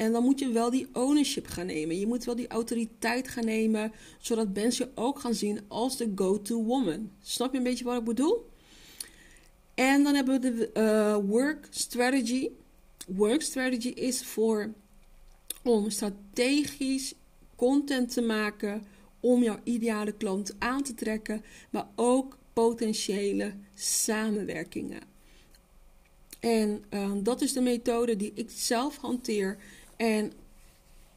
En 0.00 0.12
dan 0.12 0.24
moet 0.24 0.38
je 0.38 0.48
wel 0.48 0.70
die 0.70 0.88
ownership 0.92 1.46
gaan 1.46 1.66
nemen. 1.66 1.98
Je 1.98 2.06
moet 2.06 2.24
wel 2.24 2.36
die 2.36 2.48
autoriteit 2.48 3.28
gaan 3.28 3.44
nemen, 3.44 3.92
zodat 4.18 4.54
mensen 4.54 4.86
je 4.86 5.00
ook 5.00 5.18
gaan 5.18 5.34
zien 5.34 5.60
als 5.68 5.96
de 5.96 6.12
go-to 6.14 6.62
woman. 6.62 7.10
Snap 7.22 7.52
je 7.52 7.58
een 7.58 7.64
beetje 7.64 7.84
wat 7.84 7.98
ik 7.98 8.04
bedoel? 8.04 8.48
En 9.74 10.02
dan 10.02 10.14
hebben 10.14 10.40
we 10.40 10.50
de 10.50 10.70
uh, 10.74 11.30
work 11.30 11.66
strategy. 11.70 12.48
Work 13.06 13.42
strategy 13.42 13.88
is 13.88 14.24
voor 14.24 14.72
om 15.62 15.90
strategisch 15.90 17.14
content 17.56 18.12
te 18.12 18.22
maken 18.22 18.82
om 19.20 19.42
jouw 19.42 19.58
ideale 19.64 20.12
klant 20.12 20.54
aan 20.58 20.82
te 20.82 20.94
trekken, 20.94 21.44
maar 21.70 21.86
ook 21.94 22.38
potentiële 22.52 23.54
samenwerkingen. 23.74 25.00
En 26.40 26.84
uh, 26.90 27.12
dat 27.22 27.40
is 27.40 27.52
de 27.52 27.60
methode 27.60 28.16
die 28.16 28.32
ik 28.34 28.50
zelf 28.54 28.96
hanteer 28.96 29.58
en 30.00 30.32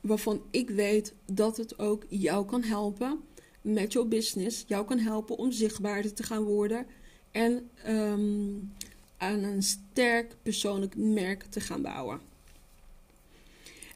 waarvan 0.01 0.41
ik 0.51 0.69
weet 0.69 1.13
dat 1.25 1.57
het 1.57 1.79
ook 1.79 2.05
jou 2.09 2.45
kan 2.45 2.63
helpen 2.63 3.19
met 3.61 3.93
jouw 3.93 4.05
business, 4.05 4.63
jou 4.67 4.85
kan 4.85 4.99
helpen 4.99 5.37
om 5.37 5.51
zichtbaarder 5.51 6.13
te 6.13 6.23
gaan 6.23 6.43
worden 6.43 6.85
en 7.31 7.69
um, 7.87 8.73
aan 9.17 9.43
een 9.43 9.63
sterk 9.63 10.35
persoonlijk 10.41 10.95
merk 10.95 11.43
te 11.43 11.59
gaan 11.59 11.81
bouwen. 11.81 12.21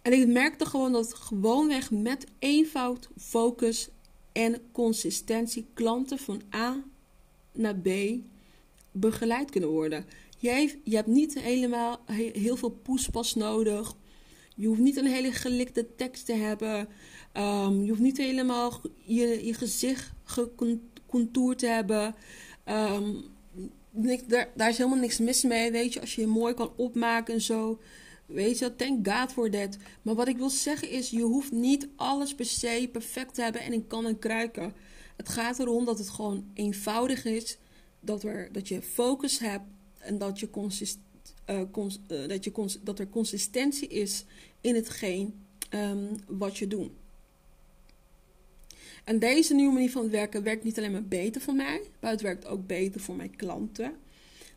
En 0.02 0.14
ik 0.14 0.28
merkte 0.28 0.66
gewoon 0.66 0.92
dat 0.92 1.14
gewoonweg 1.14 1.92
met 1.92 2.26
eenvoud, 2.40 3.10
focus 3.18 3.90
en 4.32 4.62
consistentie 4.72 5.66
klanten 5.74 6.18
van 6.18 6.42
A 6.56 6.84
naar 7.52 7.76
B 7.76 7.90
begeleid 8.92 9.50
kunnen 9.50 9.70
worden. 9.70 10.06
Je 10.38 10.80
hebt 10.84 11.08
niet 11.08 11.40
helemaal 11.40 12.00
heel 12.34 12.58
veel 12.58 12.70
poespas 12.70 13.36
nodig. 13.36 13.96
Je 14.58 14.68
hoeft 14.68 14.80
niet 14.80 14.98
een 14.98 15.06
hele 15.06 15.32
gelikte 15.32 15.96
tekst 15.96 16.26
te 16.26 16.34
hebben. 16.34 16.88
Um, 17.34 17.84
je 17.84 17.90
hoeft 17.90 18.02
niet 18.02 18.18
helemaal 18.18 18.82
je, 18.98 19.46
je 19.46 19.54
gezicht 19.54 20.12
gecontourd 20.24 21.60
te 21.60 21.68
hebben. 21.68 22.16
Um, 22.66 23.24
daar, 24.56 24.70
is 24.70 24.78
helemaal 24.78 25.00
niks 25.00 25.20
mis 25.20 25.44
mee, 25.44 25.72
weet 25.72 25.94
je. 25.94 26.02
Als 26.02 26.16
je 26.16 26.22
je 26.22 26.28
mooi 26.28 26.54
kan 26.54 26.72
opmaken 26.76 27.34
en 27.34 27.42
zo. 27.42 27.80
Weet 28.26 28.60
je, 28.60 28.76
thank 28.76 29.08
God 29.08 29.34
voor 29.34 29.52
dat. 29.52 29.78
Maar 30.02 30.16
wat 30.16 30.28
ik 30.28 30.38
wil 30.38 30.50
zeggen 30.50 30.90
is, 30.90 31.10
je 31.10 31.22
hoeft 31.22 31.52
niet 31.52 31.88
alles 31.96 32.36
per 32.36 32.46
se 32.46 32.90
perfect 32.92 33.34
te 33.34 33.42
hebben 33.42 33.62
en 33.62 33.74
in 33.74 33.88
kan 33.88 34.06
en 34.06 34.20
kruiken. 34.20 34.74
Het 35.16 35.30
gaat 35.30 35.60
erom 35.60 35.86
dat 35.86 35.98
het 35.98 36.10
gewoon 36.10 36.52
eenvoudig 36.54 37.26
is. 37.26 37.58
Dat, 38.00 38.24
er, 38.24 38.50
dat 38.52 38.68
je 38.68 38.82
focus 38.82 39.40
hebt 39.40 39.66
en 39.98 40.18
dat, 40.18 40.40
je 40.40 40.50
consist, 40.50 41.00
cons, 41.72 42.00
uh, 42.08 42.28
dat, 42.28 42.44
je 42.44 42.78
dat 42.82 43.00
er 43.00 43.10
consistentie 43.10 43.88
is 43.88 44.26
in 44.62 44.76
hetgeen 44.76 45.46
um, 45.74 46.10
wat 46.28 46.58
je 46.58 46.68
doet. 46.68 46.92
En 49.04 49.20
deze 49.20 49.54
nieuwe 49.54 49.74
manier 49.74 49.92
van 49.92 50.10
werken 50.10 50.44
werkt 50.44 50.64
niet 50.64 50.78
alleen 50.78 50.92
maar 50.92 51.04
beter 51.08 51.42
voor 51.42 51.54
mij, 51.54 51.82
maar 52.00 52.12
het 52.12 52.22
werkt 52.22 52.46
ook 52.46 52.68
beter 52.68 53.02
voor 53.02 53.16
mijn 53.16 53.36
klanten. 53.36 53.96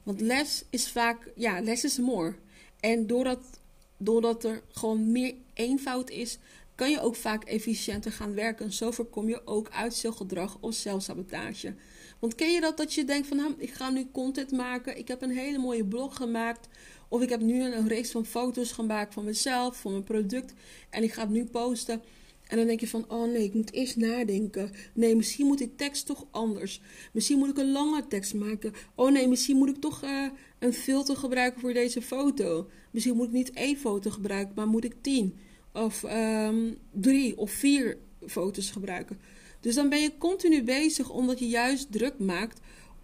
Want 0.03 0.21
les 0.21 0.65
is 0.71 0.91
vaak, 0.91 1.33
ja, 1.37 1.61
les 1.61 1.85
is 1.85 1.99
more. 1.99 2.35
En 2.81 3.07
doordat, 3.07 3.61
doordat 3.97 4.45
er 4.45 4.63
gewoon 4.71 5.13
meer 5.13 5.35
eenvoud 5.55 6.11
is, 6.11 6.39
kan 6.75 6.91
je 6.91 7.01
ook 7.01 7.17
vaak 7.17 7.45
efficiënter 7.45 8.13
gaan 8.13 8.35
werken. 8.35 8.73
Zo 8.73 8.91
voorkom 8.91 9.29
je 9.29 9.47
ook 9.47 9.71
uitstelgedrag 9.71 10.57
of 10.61 10.75
zelfsabotage. 10.75 11.75
Want 12.21 12.35
ken 12.35 12.53
je 12.53 12.61
dat 12.61 12.77
dat 12.77 12.95
je 12.95 13.05
denkt 13.05 13.29
van 13.29 13.37
nou, 13.37 13.55
ik 13.57 13.71
ga 13.71 13.91
nu 13.91 14.09
content 14.13 14.51
maken. 14.53 14.99
Ik 14.99 15.09
heb 15.09 15.23
een 15.23 15.31
hele 15.31 15.59
mooie 15.59 15.85
blog 15.85 16.17
gemaakt. 16.17 16.69
Of 17.09 17.23
ik 17.23 17.29
heb 17.29 17.41
nu 17.41 17.63
een 17.63 17.89
reeks 17.89 18.11
van 18.11 18.27
foto's 18.27 18.73
gemaakt 18.73 19.15
van 19.15 19.25
mezelf, 19.25 19.77
van 19.81 19.93
mijn 19.93 20.05
product. 20.05 20.53
En 20.91 21.03
ik 21.03 21.13
ga 21.13 21.21
het 21.21 21.31
nu 21.31 21.45
posten. 21.45 22.03
En 22.47 22.57
dan 22.57 22.67
denk 22.67 22.81
je 22.81 22.89
van, 22.89 23.05
oh 23.09 23.33
nee, 23.33 23.45
ik 23.45 23.55
moet 23.55 23.73
eerst 23.73 23.97
nadenken. 23.97 24.71
Nee, 24.93 25.17
misschien 25.17 25.47
moet 25.47 25.59
die 25.59 25.75
tekst 25.75 26.07
toch 26.07 26.27
anders. 26.31 26.81
Misschien 27.13 27.39
moet 27.39 27.49
ik 27.49 27.59
een 27.59 27.73
lange 27.73 28.07
tekst 28.07 28.35
maken. 28.35 28.73
Oh 28.95 29.11
nee, 29.11 29.29
misschien 29.29 29.57
moet 29.57 29.69
ik 29.69 29.81
toch 29.81 30.05
uh, 30.05 30.29
een 30.59 30.73
filter 30.73 31.17
gebruiken 31.17 31.61
voor 31.61 31.73
deze 31.73 32.03
foto. 32.03 32.69
Misschien 32.91 33.17
moet 33.17 33.27
ik 33.27 33.33
niet 33.33 33.53
één 33.53 33.77
foto 33.77 34.11
gebruiken, 34.11 34.55
maar 34.55 34.67
moet 34.67 34.85
ik 34.85 34.95
tien. 35.01 35.39
Of 35.73 36.03
um, 36.03 36.79
drie 36.93 37.39
of 37.39 37.51
vier 37.51 37.99
foto's 38.27 38.71
gebruiken. 38.71 39.19
Dus 39.61 39.75
dan 39.75 39.89
ben 39.89 40.01
je 40.01 40.19
continu 40.19 40.63
bezig 40.65 41.11
omdat 41.11 41.39
je 41.39 41.49
juist 41.49 41.93
druk 41.93 42.19
maakt 42.19 42.61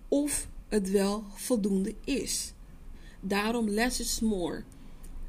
of 0.08 0.48
het 0.68 0.90
wel 0.90 1.24
voldoende 1.34 1.94
is. 2.04 2.52
Daarom 3.20 3.68
less 3.68 4.00
is 4.00 4.20
more. 4.20 4.64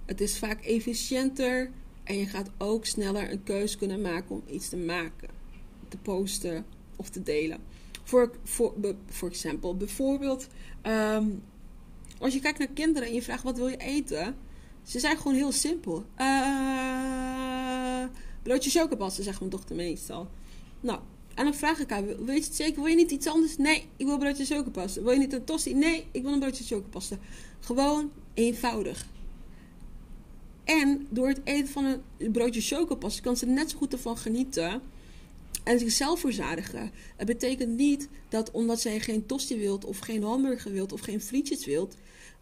Het 0.06 0.22
is 0.22 0.38
vaak 0.38 0.62
efficiënter 0.62 1.72
en 2.04 2.18
je 2.18 2.26
gaat 2.26 2.50
ook 2.58 2.86
sneller 2.86 3.32
een 3.32 3.44
keus 3.44 3.78
kunnen 3.78 4.02
maken 4.02 4.36
om 4.36 4.44
iets 4.50 4.70
te 4.70 4.78
maken, 4.78 5.30
te 5.88 5.98
posten 5.98 6.66
of 6.96 7.10
te 7.10 7.24
delen. 7.24 7.60
Voor, 8.04 8.32
voor, 8.44 9.30
example, 9.30 9.76
bijvoorbeeld, 9.76 10.48
um, 10.84 11.44
als 12.20 12.34
je 12.34 12.40
kijkt 12.40 12.60
naar 12.60 12.68
kinderen 12.68 13.08
en 13.08 13.14
je 13.14 13.22
vraagt 13.22 13.44
wat 13.44 13.58
wil 13.58 13.68
je 13.68 13.78
eten, 13.78 14.36
ze 14.84 15.00
zijn 15.00 15.18
gewoon 15.18 15.34
heel 15.34 15.52
simpel. 15.52 16.06
Uh, 16.18 18.04
broodje 18.44 18.70
chocopasta, 18.70 19.24
zegt 19.24 19.40
mijn 19.40 19.52
dochter 19.52 19.76
meestal. 19.76 20.28
Nou, 20.80 21.00
en 21.38 21.44
dan 21.44 21.54
vraag 21.54 21.80
ik 21.80 21.90
haar, 21.90 22.06
weet 22.06 22.38
je 22.38 22.44
het 22.44 22.56
zeker, 22.56 22.76
wil 22.76 22.86
je 22.86 22.96
niet 22.96 23.12
iets 23.12 23.28
anders? 23.28 23.58
Nee, 23.58 23.84
ik 23.98 24.06
wil 24.06 24.18
broodje 24.18 24.46
chocopasta. 24.46 25.02
Wil 25.02 25.12
je 25.12 25.20
niet 25.20 25.34
een 25.34 25.44
tosti? 25.44 25.74
Nee, 25.74 26.06
ik 26.12 26.22
wil 26.22 26.34
een 26.34 26.40
broodje 26.40 26.64
chocopasta. 26.64 27.18
Gewoon 27.60 28.12
eenvoudig. 28.34 29.08
En 30.64 31.08
door 31.10 31.28
het 31.28 31.42
eten 31.44 31.68
van 31.68 32.02
een 32.18 32.32
broodje 32.32 32.62
chocopasta 32.62 33.22
kan 33.22 33.38
ze 33.38 33.46
net 33.46 33.70
zo 33.70 33.78
goed 33.78 33.94
ervan 33.94 34.18
genieten 34.18 34.82
en 35.64 35.80
zichzelf 35.80 36.20
verzadigen. 36.20 36.92
Het 37.16 37.28
betekent 37.28 37.78
niet 37.78 38.10
dat 38.30 38.52
omdat 38.52 38.82
zij 38.82 39.00
geen 39.00 39.26
tosti 39.26 39.58
wilt 39.58 39.86
of 39.86 40.00
geen 40.00 40.24
hamburger 40.24 40.72
wilt 40.72 40.94
of 40.94 41.00
geen 41.00 41.22
frietjes 41.22 41.66
wilt, 41.66 41.96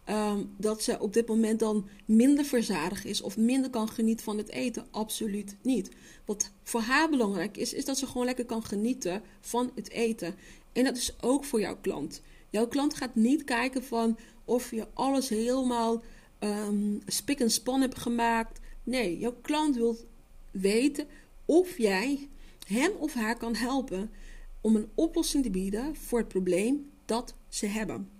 ehm, 0.06 0.44
dat 0.56 0.82
ze 0.82 0.98
op 1.00 1.12
dit 1.12 1.28
moment 1.28 1.58
dan 1.58 1.88
minder 2.04 2.44
verzadigd 2.44 3.04
is 3.04 3.22
of 3.22 3.36
minder 3.36 3.70
kan 3.70 3.88
genieten 3.88 4.24
van 4.24 4.38
het 4.38 4.50
eten. 4.50 4.86
Absoluut 4.90 5.56
niet. 5.62 5.90
Wat 6.24 6.50
voor 6.62 6.80
haar 6.80 7.10
belangrijk 7.10 7.56
is, 7.56 7.72
is 7.72 7.84
dat 7.84 7.98
ze 7.98 8.06
gewoon 8.06 8.26
lekker 8.26 8.44
kan 8.44 8.64
genieten 8.64 9.22
van 9.40 9.70
het 9.74 9.90
eten. 9.90 10.34
En 10.72 10.84
dat 10.84 10.96
is 10.96 11.14
ook 11.20 11.44
voor 11.44 11.60
jouw 11.60 11.76
klant. 11.80 12.22
Jouw 12.50 12.68
klant 12.68 12.94
gaat 12.94 13.14
niet 13.14 13.44
kijken 13.44 13.84
van 13.84 14.18
of 14.44 14.70
je 14.70 14.86
alles 14.94 15.28
helemaal 15.28 16.02
um, 16.40 17.00
spik 17.06 17.40
en 17.40 17.50
span 17.50 17.80
hebt 17.80 17.98
gemaakt. 17.98 18.60
Nee, 18.82 19.18
jouw 19.18 19.36
klant 19.42 19.76
wil 19.76 19.96
weten 20.50 21.06
of 21.44 21.78
jij 21.78 22.28
hem 22.66 22.92
of 22.98 23.14
haar 23.14 23.36
kan 23.36 23.54
helpen 23.54 24.10
om 24.60 24.76
een 24.76 24.88
oplossing 24.94 25.42
te 25.42 25.50
bieden 25.50 25.96
voor 25.96 26.18
het 26.18 26.28
probleem 26.28 26.90
dat 27.04 27.34
ze 27.48 27.66
hebben. 27.66 28.15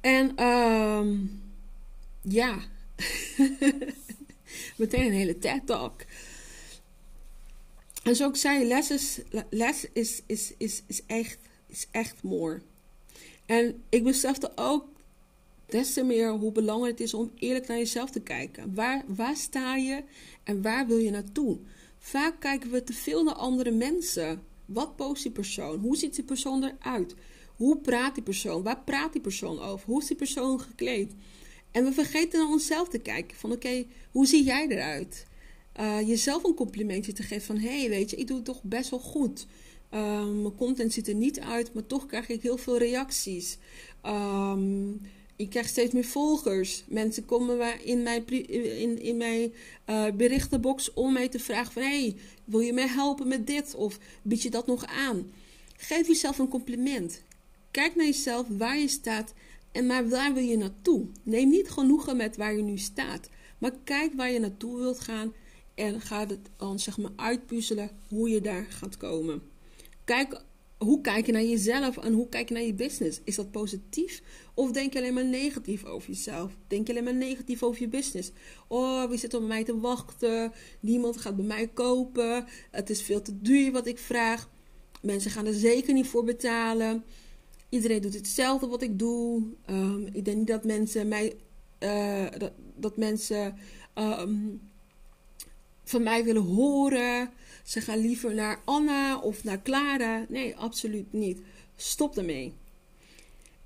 En 0.00 0.44
um, 0.44 1.40
ja, 2.22 2.58
meteen 4.76 5.06
een 5.06 5.12
hele 5.12 5.38
TED-talk. 5.38 6.00
En 8.02 8.16
zoals 8.16 8.32
ik 8.32 8.40
zei, 8.40 8.64
les 8.64 8.90
is, 8.90 9.20
les 9.50 9.86
is, 9.92 10.22
is, 10.26 10.52
is, 10.56 10.82
is, 10.86 11.02
echt, 11.06 11.38
is 11.66 11.86
echt 11.90 12.22
more. 12.22 12.60
En 13.46 13.82
ik 13.88 14.04
besefte 14.04 14.52
ook 14.54 14.86
des 15.66 15.92
te 15.92 16.02
meer 16.02 16.30
hoe 16.30 16.52
belangrijk 16.52 16.98
het 16.98 17.06
is 17.06 17.14
om 17.14 17.32
eerlijk 17.34 17.66
naar 17.66 17.76
jezelf 17.76 18.10
te 18.10 18.20
kijken. 18.20 18.74
Waar, 18.74 19.04
waar 19.06 19.36
sta 19.36 19.76
je 19.76 20.02
en 20.44 20.62
waar 20.62 20.86
wil 20.86 20.98
je 20.98 21.10
naartoe? 21.10 21.58
Vaak 21.98 22.40
kijken 22.40 22.70
we 22.70 22.84
te 22.84 22.92
veel 22.92 23.24
naar 23.24 23.34
andere 23.34 23.70
mensen. 23.70 24.42
Wat 24.64 24.96
post 24.96 25.22
die 25.22 25.32
persoon? 25.32 25.78
Hoe 25.78 25.96
ziet 25.96 26.14
die 26.14 26.24
persoon 26.24 26.64
eruit? 26.64 27.14
Hoe 27.58 27.78
praat 27.78 28.14
die 28.14 28.22
persoon? 28.22 28.62
Waar 28.62 28.82
praat 28.84 29.12
die 29.12 29.20
persoon 29.20 29.60
over? 29.60 29.86
Hoe 29.86 30.00
is 30.00 30.06
die 30.06 30.16
persoon 30.16 30.60
gekleed? 30.60 31.12
En 31.70 31.84
we 31.84 31.92
vergeten 31.92 32.38
naar 32.38 32.48
onszelf 32.48 32.88
te 32.88 32.98
kijken. 32.98 33.36
Van 33.36 33.52
oké, 33.52 33.84
hoe 34.10 34.26
zie 34.26 34.44
jij 34.44 34.68
eruit? 34.68 35.26
Uh, 35.80 36.08
jezelf 36.08 36.44
een 36.44 36.54
complimentje 36.54 37.12
te 37.12 37.22
geven 37.22 37.46
van... 37.46 37.58
hé, 37.58 37.80
hey, 37.80 37.88
weet 37.88 38.10
je, 38.10 38.16
ik 38.16 38.26
doe 38.26 38.36
het 38.36 38.44
toch 38.44 38.62
best 38.62 38.90
wel 38.90 38.98
goed. 38.98 39.46
Um, 39.94 40.42
mijn 40.42 40.54
content 40.54 40.92
ziet 40.92 41.08
er 41.08 41.14
niet 41.14 41.40
uit, 41.40 41.74
maar 41.74 41.86
toch 41.86 42.06
krijg 42.06 42.28
ik 42.28 42.42
heel 42.42 42.56
veel 42.56 42.78
reacties. 42.78 43.58
Um, 44.06 45.00
ik 45.36 45.50
krijg 45.50 45.68
steeds 45.68 45.92
meer 45.92 46.04
volgers. 46.04 46.84
Mensen 46.88 47.24
komen 47.24 47.84
in 47.84 48.02
mijn, 48.02 48.26
in, 48.80 49.02
in 49.02 49.16
mijn 49.16 49.52
uh, 49.86 50.04
berichtenbox 50.14 50.92
om 50.92 51.12
mij 51.12 51.28
te 51.28 51.38
vragen 51.38 51.72
van... 51.72 51.82
hey, 51.82 52.16
wil 52.44 52.60
je 52.60 52.72
mij 52.72 52.88
helpen 52.88 53.28
met 53.28 53.46
dit? 53.46 53.74
Of 53.74 53.98
bied 54.22 54.42
je 54.42 54.50
dat 54.50 54.66
nog 54.66 54.86
aan? 54.86 55.32
Geef 55.76 56.06
jezelf 56.06 56.38
een 56.38 56.48
compliment. 56.48 57.26
Kijk 57.70 57.96
naar 57.96 58.06
jezelf, 58.06 58.46
waar 58.48 58.78
je 58.78 58.88
staat 58.88 59.34
en 59.72 59.86
maar 59.86 60.08
waar 60.08 60.34
wil 60.34 60.42
je 60.42 60.56
naartoe. 60.56 61.06
Neem 61.22 61.48
niet 61.48 61.70
genoegen 61.70 62.16
met 62.16 62.36
waar 62.36 62.56
je 62.56 62.62
nu 62.62 62.78
staat. 62.78 63.28
Maar 63.58 63.72
kijk 63.84 64.14
waar 64.14 64.30
je 64.30 64.38
naartoe 64.38 64.78
wilt 64.78 65.00
gaan 65.00 65.32
en 65.74 66.00
ga 66.00 66.26
het 66.26 66.38
dan 66.56 66.78
zeg 66.78 66.98
maar 66.98 67.12
uitpuzzelen 67.16 67.90
hoe 68.08 68.28
je 68.28 68.40
daar 68.40 68.66
gaat 68.68 68.96
komen. 68.96 69.42
Kijk 70.04 70.42
hoe 70.78 71.00
kijk 71.00 71.26
je 71.26 71.32
naar 71.32 71.42
jezelf 71.42 71.96
en 71.96 72.12
hoe 72.12 72.28
kijk 72.28 72.48
je 72.48 72.54
naar 72.54 72.62
je 72.62 72.74
business? 72.74 73.20
Is 73.24 73.34
dat 73.34 73.50
positief 73.50 74.22
of 74.54 74.72
denk 74.72 74.92
je 74.92 74.98
alleen 74.98 75.14
maar 75.14 75.24
negatief 75.24 75.84
over 75.84 76.08
jezelf? 76.08 76.56
Denk 76.66 76.86
je 76.86 76.92
alleen 76.92 77.04
maar 77.04 77.14
negatief 77.14 77.62
over 77.62 77.80
je 77.80 77.88
business? 77.88 78.30
Oh, 78.68 79.08
wie 79.08 79.18
zit 79.18 79.34
op 79.34 79.42
mij 79.42 79.64
te 79.64 79.80
wachten? 79.80 80.52
Niemand 80.80 81.16
gaat 81.16 81.36
bij 81.36 81.44
mij 81.44 81.68
kopen. 81.68 82.44
Het 82.70 82.90
is 82.90 83.02
veel 83.02 83.22
te 83.22 83.40
duur 83.40 83.72
wat 83.72 83.86
ik 83.86 83.98
vraag. 83.98 84.50
Mensen 85.02 85.30
gaan 85.30 85.46
er 85.46 85.54
zeker 85.54 85.94
niet 85.94 86.06
voor 86.06 86.24
betalen. 86.24 87.04
Iedereen 87.68 88.02
doet 88.02 88.14
hetzelfde 88.14 88.66
wat 88.66 88.82
ik 88.82 88.98
doe. 88.98 89.42
Ehm, 89.64 90.06
ik 90.12 90.24
denk 90.24 90.36
niet 90.36 90.46
dat 90.46 90.64
mensen 90.64 91.08
mij. 91.08 91.36
Uh, 91.78 92.26
dat, 92.38 92.52
dat, 92.76 92.96
mensen 92.96 93.58
um, 93.94 94.60
van 95.84 96.02
mij 96.02 96.24
willen 96.24 96.42
horen. 96.42 97.30
Ze 97.64 97.80
gaan 97.80 97.98
liever 97.98 98.34
naar 98.34 98.60
Anna 98.64 99.18
of 99.18 99.44
naar 99.44 99.62
Clara. 99.62 100.26
Nee, 100.28 100.56
absoluut 100.56 101.12
niet. 101.12 101.40
Stop 101.76 102.16
ermee. 102.16 102.54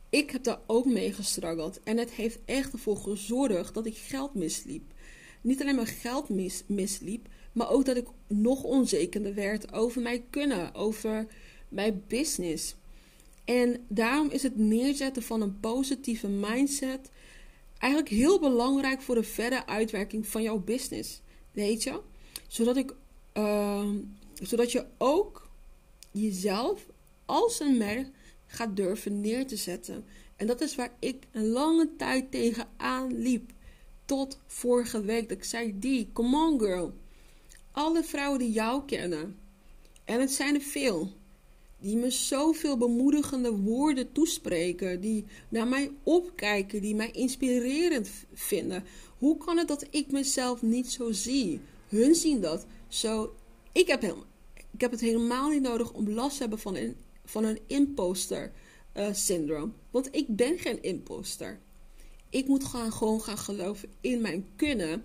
Ik 0.08 0.30
heb 0.30 0.44
daar 0.44 0.60
ook 0.66 0.86
mee 0.86 1.12
gestruggeld. 1.12 1.80
En 1.82 1.96
het 1.96 2.10
heeft 2.10 2.38
echt 2.44 2.72
ervoor 2.72 2.96
gezorgd 2.96 3.74
dat 3.74 3.86
ik 3.86 3.96
geld 3.96 4.34
misliep. 4.34 4.92
Niet 5.40 5.60
alleen 5.60 5.74
maar 5.74 5.86
geld 5.86 6.28
mis, 6.28 6.62
misliep, 6.66 7.28
maar 7.52 7.70
ook 7.70 7.84
dat 7.84 7.96
ik 7.96 8.06
nog 8.26 8.62
onzekerder 8.62 9.34
werd 9.34 9.72
over 9.72 10.02
mijn 10.02 10.30
kunnen, 10.30 10.74
over 10.74 11.26
mijn 11.68 12.02
business. 12.08 12.74
En 13.44 13.84
daarom 13.88 14.30
is 14.30 14.42
het 14.42 14.56
neerzetten 14.56 15.22
van 15.22 15.40
een 15.40 15.60
positieve 15.60 16.28
mindset 16.28 17.10
eigenlijk 17.78 18.12
heel 18.12 18.40
belangrijk 18.40 19.02
voor 19.02 19.14
de 19.14 19.22
verdere 19.22 19.66
uitwerking 19.66 20.26
van 20.26 20.42
jouw 20.42 20.58
business. 20.58 21.20
Weet 21.52 21.82
je? 21.82 22.00
Zodat, 22.48 22.76
ik, 22.76 22.94
uh, 23.34 23.88
zodat 24.42 24.72
je 24.72 24.86
ook 24.98 25.48
jezelf 26.10 26.86
als 27.24 27.60
een 27.60 27.76
merk 27.76 28.08
gaat 28.46 28.76
durven 28.76 29.20
neer 29.20 29.46
te 29.46 29.56
zetten. 29.56 30.04
En 30.36 30.46
dat 30.46 30.60
is 30.60 30.74
waar 30.74 30.92
ik 30.98 31.26
een 31.32 31.48
lange 31.48 31.88
tijd 31.96 32.30
tegenaan 32.30 33.18
liep. 33.18 33.50
Tot 34.04 34.38
vorige 34.46 35.00
week 35.00 35.28
dat 35.28 35.38
ik 35.38 35.44
zei, 35.44 35.78
die, 35.78 36.10
come 36.12 36.36
on 36.36 36.58
girl. 36.58 36.92
Alle 37.72 38.04
vrouwen 38.04 38.38
die 38.38 38.52
jou 38.52 38.84
kennen, 38.84 39.38
en 40.04 40.20
het 40.20 40.32
zijn 40.32 40.54
er 40.54 40.60
veel, 40.60 41.12
die 41.82 41.96
me 41.96 42.10
zoveel 42.10 42.76
bemoedigende 42.76 43.50
woorden 43.50 44.12
toespreken, 44.12 45.00
die 45.00 45.24
naar 45.48 45.66
mij 45.66 45.90
opkijken, 46.02 46.80
die 46.80 46.94
mij 46.94 47.10
inspirerend 47.10 48.10
vinden. 48.32 48.84
Hoe 49.18 49.38
kan 49.38 49.58
het 49.58 49.68
dat 49.68 49.86
ik 49.90 50.10
mezelf 50.10 50.62
niet 50.62 50.90
zo 50.90 51.12
zie? 51.12 51.60
Hun 51.88 52.14
zien 52.14 52.40
dat. 52.40 52.66
Zo, 52.88 53.34
ik, 53.72 53.86
heb 53.86 54.02
ik 54.70 54.80
heb 54.80 54.90
het 54.90 55.00
helemaal 55.00 55.50
niet 55.50 55.62
nodig 55.62 55.92
om 55.92 56.10
last 56.10 56.36
te 56.36 56.40
hebben 56.40 56.58
van 56.58 56.76
een, 56.76 56.96
van 57.24 57.44
een 57.44 57.58
imposter 57.66 58.52
uh, 58.96 59.06
syndroom. 59.12 59.74
Want 59.90 60.08
ik 60.16 60.36
ben 60.36 60.58
geen 60.58 60.82
imposter. 60.82 61.58
Ik 62.30 62.46
moet 62.46 62.64
gaan, 62.64 62.92
gewoon 62.92 63.20
gaan 63.20 63.38
geloven 63.38 63.88
in 64.00 64.20
mijn 64.20 64.46
kunnen. 64.56 65.04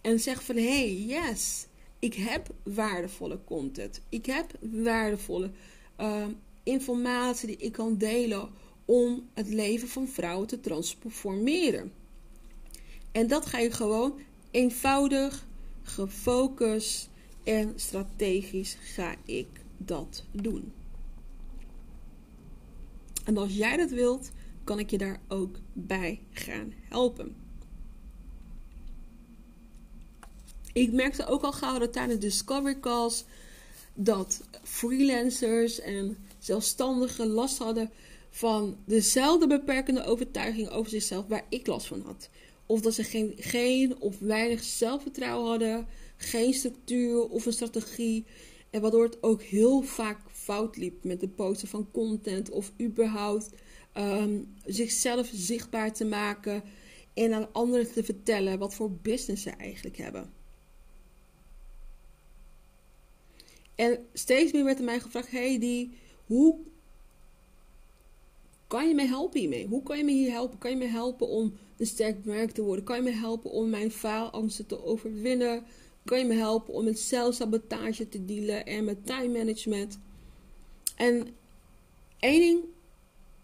En 0.00 0.20
zeggen 0.20 0.44
van, 0.44 0.56
hey, 0.56 0.94
yes, 0.94 1.66
ik 1.98 2.14
heb 2.14 2.48
waardevolle 2.62 3.38
content. 3.44 4.00
Ik 4.08 4.26
heb 4.26 4.52
waardevolle 4.60 5.50
uh, 6.00 6.26
informatie 6.62 7.46
die 7.46 7.56
ik 7.56 7.72
kan 7.72 7.96
delen 7.96 8.48
om 8.84 9.28
het 9.34 9.48
leven 9.48 9.88
van 9.88 10.08
vrouwen 10.08 10.46
te 10.46 10.60
transformeren. 10.60 11.92
En 13.12 13.26
dat 13.26 13.46
ga 13.46 13.58
je 13.58 13.70
gewoon 13.70 14.20
eenvoudig, 14.50 15.46
gefocust 15.82 17.10
en 17.44 17.72
strategisch 17.76 18.76
ga 18.80 19.14
ik 19.24 19.48
dat 19.76 20.24
doen. 20.30 20.72
En 23.24 23.36
als 23.36 23.56
jij 23.56 23.76
dat 23.76 23.90
wilt, 23.90 24.30
kan 24.64 24.78
ik 24.78 24.90
je 24.90 24.98
daar 24.98 25.20
ook 25.28 25.56
bij 25.72 26.20
gaan 26.30 26.72
helpen. 26.88 27.36
Ik 30.72 30.92
merkte 30.92 31.26
ook 31.26 31.42
al 31.42 31.52
gauw 31.52 31.78
dat 31.78 31.92
tijdens 31.92 32.20
Discovery 32.20 32.80
Calls 32.80 33.24
dat 34.00 34.40
freelancers 34.62 35.80
en 35.80 36.16
zelfstandigen 36.38 37.26
last 37.26 37.58
hadden 37.58 37.90
van 38.30 38.76
dezelfde 38.84 39.46
beperkende 39.46 40.04
overtuiging 40.04 40.68
over 40.68 40.90
zichzelf 40.90 41.26
waar 41.26 41.46
ik 41.48 41.66
last 41.66 41.86
van 41.86 42.00
had. 42.00 42.28
Of 42.66 42.80
dat 42.80 42.94
ze 42.94 43.04
geen, 43.04 43.34
geen 43.36 44.00
of 44.00 44.18
weinig 44.18 44.62
zelfvertrouwen 44.62 45.48
hadden, 45.50 45.86
geen 46.16 46.54
structuur 46.54 47.28
of 47.28 47.46
een 47.46 47.52
strategie. 47.52 48.24
En 48.70 48.80
waardoor 48.80 49.04
het 49.04 49.22
ook 49.22 49.42
heel 49.42 49.82
vaak 49.82 50.20
fout 50.32 50.76
liep 50.76 51.04
met 51.04 51.20
de 51.20 51.28
posten 51.28 51.68
van 51.68 51.90
content 51.92 52.50
of 52.50 52.72
überhaupt 52.80 53.50
um, 53.96 54.54
zichzelf 54.64 55.30
zichtbaar 55.32 55.92
te 55.92 56.04
maken 56.04 56.62
en 57.14 57.32
aan 57.32 57.52
anderen 57.52 57.92
te 57.92 58.04
vertellen 58.04 58.58
wat 58.58 58.74
voor 58.74 58.92
business 58.92 59.42
ze 59.42 59.50
eigenlijk 59.50 59.96
hebben. 59.96 60.37
En 63.78 64.06
steeds 64.12 64.52
meer 64.52 64.64
werd 64.64 64.78
er 64.78 64.84
mij 64.84 65.00
gevraagd: 65.00 65.30
hey, 65.30 65.58
die, 65.58 65.90
hoe 66.26 66.56
kan 68.66 68.88
je 68.88 68.94
mij 68.94 69.06
helpen 69.06 69.40
hiermee? 69.40 69.66
Hoe 69.66 69.82
kan 69.82 69.98
je 69.98 70.04
me 70.04 70.12
hier 70.12 70.30
helpen? 70.30 70.58
Kan 70.58 70.70
je 70.70 70.76
me 70.76 70.86
helpen 70.86 71.28
om 71.28 71.52
een 71.76 71.86
sterk 71.86 72.24
merk 72.24 72.50
te 72.50 72.62
worden? 72.62 72.84
Kan 72.84 72.96
je 72.96 73.02
me 73.02 73.10
helpen 73.10 73.50
om 73.50 73.70
mijn 73.70 73.90
faalangsten 73.90 74.66
te 74.66 74.84
overwinnen? 74.84 75.64
Kan 76.04 76.18
je 76.18 76.24
me 76.24 76.34
helpen 76.34 76.74
om 76.74 76.84
met 76.84 76.98
zelfsabotage 76.98 78.08
te 78.08 78.24
dealen 78.24 78.66
en 78.66 78.84
met 78.84 79.06
time 79.06 79.38
management? 79.38 79.98
En 80.96 81.26
één 82.18 82.40
ding 82.40 82.64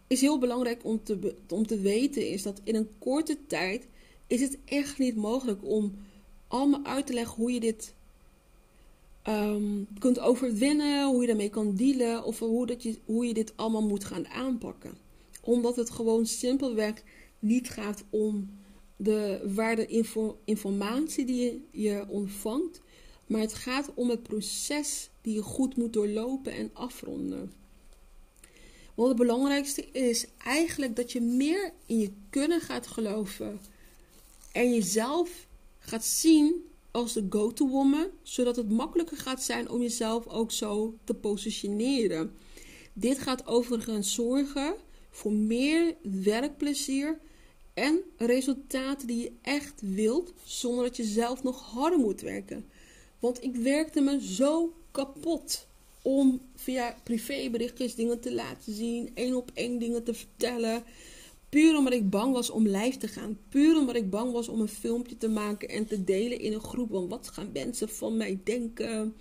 is 0.06 0.20
heel 0.20 0.38
belangrijk 0.38 0.84
om 0.84 1.02
te, 1.02 1.34
om 1.48 1.66
te 1.66 1.80
weten: 1.80 2.28
is 2.28 2.42
dat 2.42 2.60
in 2.64 2.74
een 2.74 2.90
korte 2.98 3.38
tijd 3.46 3.86
is 4.26 4.40
het 4.40 4.58
echt 4.64 4.98
niet 4.98 5.16
mogelijk 5.16 5.64
om 5.64 5.94
allemaal 6.48 6.84
uit 6.84 7.06
te 7.06 7.12
leggen 7.12 7.36
hoe 7.36 7.52
je 7.52 7.60
dit 7.60 7.94
um, 9.28 9.86
kunt 9.98 10.18
overwinnen, 10.18 11.06
hoe 11.06 11.20
je 11.20 11.26
daarmee 11.26 11.50
kan 11.50 11.74
dealen 11.74 12.24
of 12.24 12.38
hoe, 12.38 12.66
dat 12.66 12.82
je, 12.82 12.98
hoe 13.04 13.26
je 13.26 13.34
dit 13.34 13.52
allemaal 13.56 13.86
moet 13.86 14.04
gaan 14.04 14.28
aanpakken. 14.28 14.94
Omdat 15.40 15.76
het 15.76 15.90
gewoon 15.90 16.26
simpelweg 16.26 17.02
niet 17.38 17.70
gaat 17.70 18.04
om 18.10 18.50
de 18.96 19.50
waarde 19.54 19.86
info, 19.86 20.38
informatie 20.44 21.24
die 21.24 21.42
je, 21.42 21.60
je 21.70 22.04
ontvangt, 22.08 22.80
maar 23.26 23.40
het 23.40 23.54
gaat 23.54 23.90
om 23.94 24.10
het 24.10 24.22
proces 24.22 25.10
die 25.20 25.34
je 25.34 25.42
goed 25.42 25.76
moet 25.76 25.92
doorlopen 25.92 26.52
en 26.52 26.70
afronden. 26.72 27.52
Want 28.94 29.08
het 29.08 29.18
belangrijkste 29.18 29.90
is 29.90 30.26
eigenlijk 30.44 30.96
dat 30.96 31.12
je 31.12 31.20
meer 31.20 31.72
in 31.86 31.98
je 31.98 32.12
kunnen 32.30 32.60
gaat 32.60 32.86
geloven 32.86 33.60
en 34.52 34.74
jezelf 34.74 35.46
gaat 35.78 36.04
zien 36.04 36.64
als 36.94 37.12
de 37.12 37.26
go-to 37.30 37.68
woman, 37.68 38.06
zodat 38.22 38.56
het 38.56 38.70
makkelijker 38.70 39.16
gaat 39.16 39.42
zijn 39.42 39.70
om 39.70 39.80
jezelf 39.80 40.26
ook 40.26 40.52
zo 40.52 40.94
te 41.04 41.14
positioneren. 41.14 42.32
Dit 42.92 43.18
gaat 43.18 43.46
overigens 43.46 44.14
zorgen 44.14 44.74
voor 45.10 45.32
meer 45.32 45.94
werkplezier 46.02 47.18
en 47.74 48.00
resultaten 48.16 49.06
die 49.06 49.22
je 49.22 49.32
echt 49.42 49.80
wilt, 49.80 50.32
zonder 50.44 50.84
dat 50.84 50.96
je 50.96 51.04
zelf 51.04 51.42
nog 51.42 51.62
harder 51.62 51.98
moet 51.98 52.20
werken. 52.20 52.64
Want 53.18 53.42
ik 53.42 53.56
werkte 53.56 54.00
me 54.00 54.26
zo 54.26 54.72
kapot 54.90 55.66
om 56.02 56.40
via 56.54 56.96
privéberichtjes 57.02 57.94
dingen 57.94 58.20
te 58.20 58.34
laten 58.34 58.72
zien, 58.72 59.10
één 59.14 59.34
op 59.34 59.50
één 59.54 59.78
dingen 59.78 60.04
te 60.04 60.14
vertellen. 60.14 60.84
Puur 61.54 61.76
omdat 61.76 61.92
ik 61.92 62.10
bang 62.10 62.32
was 62.32 62.50
om 62.50 62.66
live 62.66 62.96
te 62.98 63.08
gaan. 63.08 63.38
Puur 63.48 63.76
omdat 63.76 63.96
ik 63.96 64.10
bang 64.10 64.32
was 64.32 64.48
om 64.48 64.60
een 64.60 64.68
filmpje 64.68 65.16
te 65.16 65.28
maken 65.28 65.68
en 65.68 65.86
te 65.86 66.04
delen 66.04 66.40
in 66.40 66.52
een 66.52 66.60
groep. 66.60 66.90
Want 66.90 67.10
wat 67.10 67.28
gaan 67.28 67.50
mensen 67.52 67.88
van 67.88 68.16
mij 68.16 68.40
denken? 68.44 69.14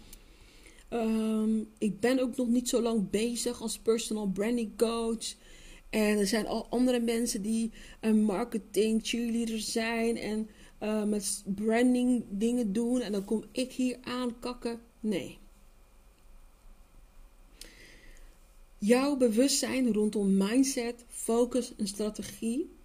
Ehm, 0.90 1.60
ik 1.78 2.00
ben 2.00 2.20
ook 2.20 2.36
nog 2.36 2.48
niet 2.48 2.70
zo 2.70 2.82
lang 2.82 3.10
bezig 3.10 3.62
als 3.62 3.80
personal 3.80 4.28
branding 4.28 4.78
coach. 4.78 5.36
En 5.90 6.18
er 6.18 6.28
zijn 6.28 6.48
al 6.48 6.68
andere 6.70 7.00
mensen 7.00 7.42
die 7.42 7.72
een 8.02 8.24
marketing 8.24 9.00
cheerleader 9.04 9.60
zijn 9.60 10.18
en 10.18 10.50
uh, 10.82 11.04
met 11.04 11.44
branding 11.56 12.26
dingen 12.30 12.74
doen. 12.74 13.02
En 13.02 13.12
dan 13.12 13.26
kom 13.26 13.44
ik 13.52 13.72
hier 13.72 13.98
aankakken. 14.02 14.80
Nee. 15.00 15.38
Jouw 18.86 19.18
bewustzijn 19.18 19.94
rondom 19.94 20.38
mindset, 20.38 21.06
focus 21.08 21.76
en 21.76 21.88
strategie 21.88 22.76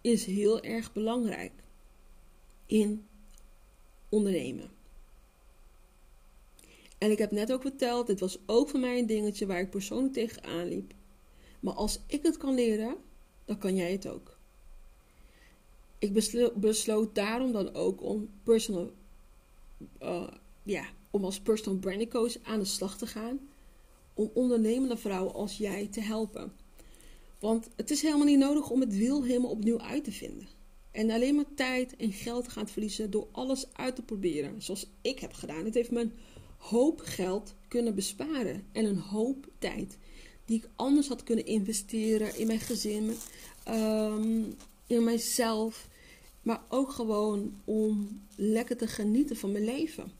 is 0.00 0.24
heel 0.24 0.62
erg 0.62 0.92
belangrijk 0.92 1.52
in 2.66 3.06
ondernemen. 4.08 4.70
En 6.98 7.10
ik 7.10 7.18
heb 7.18 7.30
net 7.30 7.52
ook 7.52 7.62
verteld, 7.62 8.06
dit 8.06 8.20
was 8.20 8.38
ook 8.46 8.68
voor 8.68 8.80
mij 8.80 8.98
een 8.98 9.06
dingetje 9.06 9.46
waar 9.46 9.60
ik 9.60 9.70
persoonlijk 9.70 10.12
tegenaan 10.12 10.68
liep. 10.68 10.94
Maar 11.60 11.74
als 11.74 12.00
ik 12.06 12.22
het 12.22 12.36
kan 12.36 12.54
leren, 12.54 12.96
dan 13.44 13.58
kan 13.58 13.74
jij 13.74 13.92
het 13.92 14.08
ook. 14.08 14.38
Ik 15.98 16.12
besloot 16.54 17.14
daarom 17.14 17.52
dan 17.52 17.74
ook 17.74 18.02
om, 18.02 18.30
personal, 18.42 18.92
ja, 20.62 20.84
om 21.10 21.24
als 21.24 21.40
personal 21.40 21.78
branding 21.78 22.10
coach 22.10 22.42
aan 22.42 22.58
de 22.58 22.64
slag 22.64 22.98
te 22.98 23.06
gaan. 23.06 23.40
Om 24.18 24.30
ondernemende 24.34 24.96
vrouwen 24.96 25.34
als 25.34 25.56
jij 25.56 25.86
te 25.86 26.00
helpen. 26.00 26.52
Want 27.38 27.68
het 27.76 27.90
is 27.90 28.02
helemaal 28.02 28.26
niet 28.26 28.38
nodig 28.38 28.70
om 28.70 28.80
het 28.80 28.96
wiel 28.96 29.24
helemaal 29.24 29.50
opnieuw 29.50 29.80
uit 29.80 30.04
te 30.04 30.12
vinden. 30.12 30.48
En 30.90 31.10
alleen 31.10 31.34
maar 31.34 31.54
tijd 31.54 31.96
en 31.96 32.12
geld 32.12 32.48
gaan 32.48 32.68
verliezen 32.68 33.10
door 33.10 33.28
alles 33.32 33.66
uit 33.72 33.96
te 33.96 34.02
proberen. 34.02 34.62
Zoals 34.62 34.90
ik 35.00 35.18
heb 35.18 35.32
gedaan. 35.32 35.64
Het 35.64 35.74
heeft 35.74 35.90
me 35.90 36.00
een 36.00 36.12
hoop 36.56 37.00
geld 37.04 37.54
kunnen 37.68 37.94
besparen. 37.94 38.64
En 38.72 38.84
een 38.84 38.98
hoop 38.98 39.48
tijd. 39.58 39.98
Die 40.44 40.58
ik 40.58 40.68
anders 40.76 41.08
had 41.08 41.22
kunnen 41.22 41.46
investeren 41.46 42.38
in 42.38 42.46
mijn 42.46 42.60
gezin. 42.60 43.12
Ehm, 43.64 44.42
in 44.86 45.04
mijzelf. 45.04 45.88
Maar 46.42 46.62
ook 46.68 46.90
gewoon 46.90 47.60
om 47.64 48.20
lekker 48.36 48.76
te 48.76 48.86
genieten 48.86 49.36
van 49.36 49.52
mijn 49.52 49.64
leven. 49.64 50.12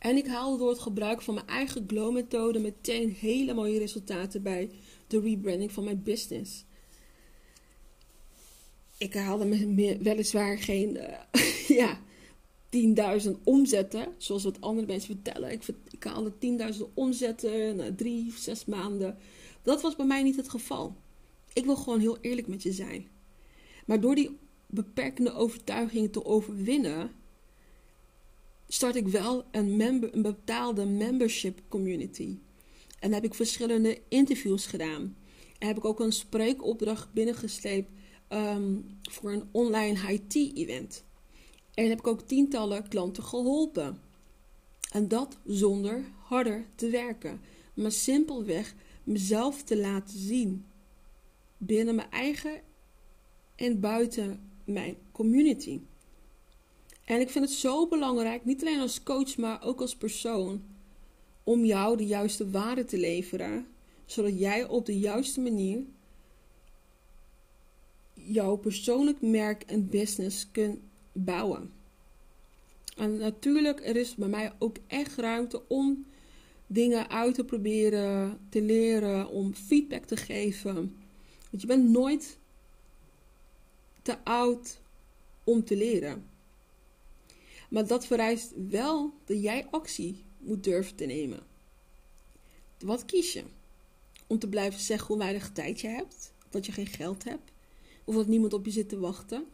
En 0.00 0.16
ik 0.16 0.26
haalde 0.26 0.58
door 0.58 0.68
het 0.68 0.78
gebruik 0.78 1.22
van 1.22 1.34
mijn 1.34 1.46
eigen 1.46 1.84
glow-methode 1.86 2.58
meteen 2.58 3.10
hele 3.10 3.54
mooie 3.54 3.78
resultaten 3.78 4.42
bij 4.42 4.70
de 5.06 5.20
rebranding 5.20 5.72
van 5.72 5.84
mijn 5.84 6.02
business. 6.02 6.64
Ik 8.98 9.14
haalde 9.14 9.74
weliswaar 10.00 10.58
geen 10.58 10.96
uh, 10.96 11.68
ja, 11.80 12.00
10.000 13.24 13.30
omzetten, 13.44 14.14
zoals 14.16 14.44
wat 14.44 14.60
andere 14.60 14.86
mensen 14.86 15.14
vertellen. 15.14 15.52
Ik, 15.52 15.62
ik 15.90 16.04
haalde 16.04 16.32
10.000 16.74 16.80
omzetten 16.94 17.76
na 17.76 17.94
drie, 17.94 18.32
zes 18.36 18.64
maanden. 18.64 19.18
Dat 19.62 19.82
was 19.82 19.96
bij 19.96 20.06
mij 20.06 20.22
niet 20.22 20.36
het 20.36 20.48
geval. 20.48 20.96
Ik 21.52 21.64
wil 21.64 21.76
gewoon 21.76 22.00
heel 22.00 22.18
eerlijk 22.20 22.46
met 22.46 22.62
je 22.62 22.72
zijn. 22.72 23.08
Maar 23.86 24.00
door 24.00 24.14
die 24.14 24.38
beperkende 24.66 25.32
overtuigingen 25.32 26.10
te 26.10 26.24
overwinnen, 26.24 27.10
start 28.72 28.96
ik 28.96 29.08
wel 29.08 29.44
een, 29.50 29.76
member, 29.76 30.14
een 30.14 30.22
betaalde 30.22 30.86
membership 30.86 31.60
community. 31.68 32.38
En 32.98 33.12
heb 33.12 33.24
ik 33.24 33.34
verschillende 33.34 34.00
interviews 34.08 34.66
gedaan. 34.66 35.16
En 35.58 35.66
heb 35.66 35.76
ik 35.76 35.84
ook 35.84 36.00
een 36.00 36.12
spreekopdracht 36.12 37.12
binnengesleept 37.12 37.90
um, 38.28 38.98
voor 39.02 39.32
een 39.32 39.48
online 39.50 40.12
IT-event. 40.12 41.04
En 41.74 41.88
heb 41.88 41.98
ik 41.98 42.06
ook 42.06 42.20
tientallen 42.20 42.88
klanten 42.88 43.22
geholpen. 43.22 44.00
En 44.92 45.08
dat 45.08 45.38
zonder 45.44 46.04
harder 46.24 46.66
te 46.74 46.90
werken, 46.90 47.40
maar 47.74 47.92
simpelweg 47.92 48.74
mezelf 49.04 49.62
te 49.62 49.76
laten 49.76 50.18
zien. 50.18 50.66
Binnen 51.56 51.94
mijn 51.94 52.10
eigen 52.10 52.60
en 53.56 53.80
buiten 53.80 54.50
mijn 54.64 54.96
community. 55.12 55.80
En 57.10 57.20
ik 57.20 57.30
vind 57.30 57.44
het 57.44 57.54
zo 57.54 57.88
belangrijk, 57.88 58.44
niet 58.44 58.60
alleen 58.60 58.80
als 58.80 59.02
coach, 59.02 59.36
maar 59.36 59.62
ook 59.62 59.80
als 59.80 59.96
persoon, 59.96 60.62
om 61.44 61.64
jou 61.64 61.96
de 61.96 62.06
juiste 62.06 62.50
waarde 62.50 62.84
te 62.84 62.98
leveren, 62.98 63.66
zodat 64.06 64.38
jij 64.38 64.68
op 64.68 64.86
de 64.86 64.98
juiste 64.98 65.40
manier 65.40 65.84
jouw 68.14 68.56
persoonlijk 68.56 69.20
merk 69.20 69.62
en 69.62 69.88
business 69.88 70.50
kunt 70.50 70.78
bouwen. 71.12 71.72
En 72.96 73.16
natuurlijk, 73.16 73.86
er 73.86 73.96
is 73.96 74.14
bij 74.14 74.28
mij 74.28 74.52
ook 74.58 74.76
echt 74.86 75.16
ruimte 75.16 75.68
om 75.68 76.06
dingen 76.66 77.08
uit 77.08 77.34
te 77.34 77.44
proberen, 77.44 78.38
te 78.48 78.62
leren, 78.62 79.28
om 79.28 79.54
feedback 79.54 80.04
te 80.04 80.16
geven. 80.16 80.74
Want 81.50 81.62
je 81.62 81.66
bent 81.66 81.88
nooit 81.88 82.38
te 84.02 84.24
oud 84.24 84.80
om 85.44 85.64
te 85.64 85.76
leren. 85.76 86.29
Maar 87.70 87.86
dat 87.86 88.06
vereist 88.06 88.52
wel 88.68 89.12
dat 89.24 89.42
jij 89.42 89.66
actie 89.70 90.24
moet 90.38 90.64
durven 90.64 90.96
te 90.96 91.04
nemen. 91.04 91.40
Wat 92.78 93.04
kies 93.04 93.32
je? 93.32 93.44
Om 94.26 94.38
te 94.38 94.48
blijven 94.48 94.80
zeggen 94.80 95.06
hoe 95.06 95.18
weinig 95.18 95.52
tijd 95.52 95.80
je 95.80 95.88
hebt, 95.88 96.32
dat 96.48 96.66
je 96.66 96.72
geen 96.72 96.86
geld 96.86 97.24
hebt, 97.24 97.50
of 98.04 98.14
dat 98.14 98.26
niemand 98.26 98.52
op 98.52 98.64
je 98.64 98.70
zit 98.70 98.88
te 98.88 98.98
wachten, 98.98 99.44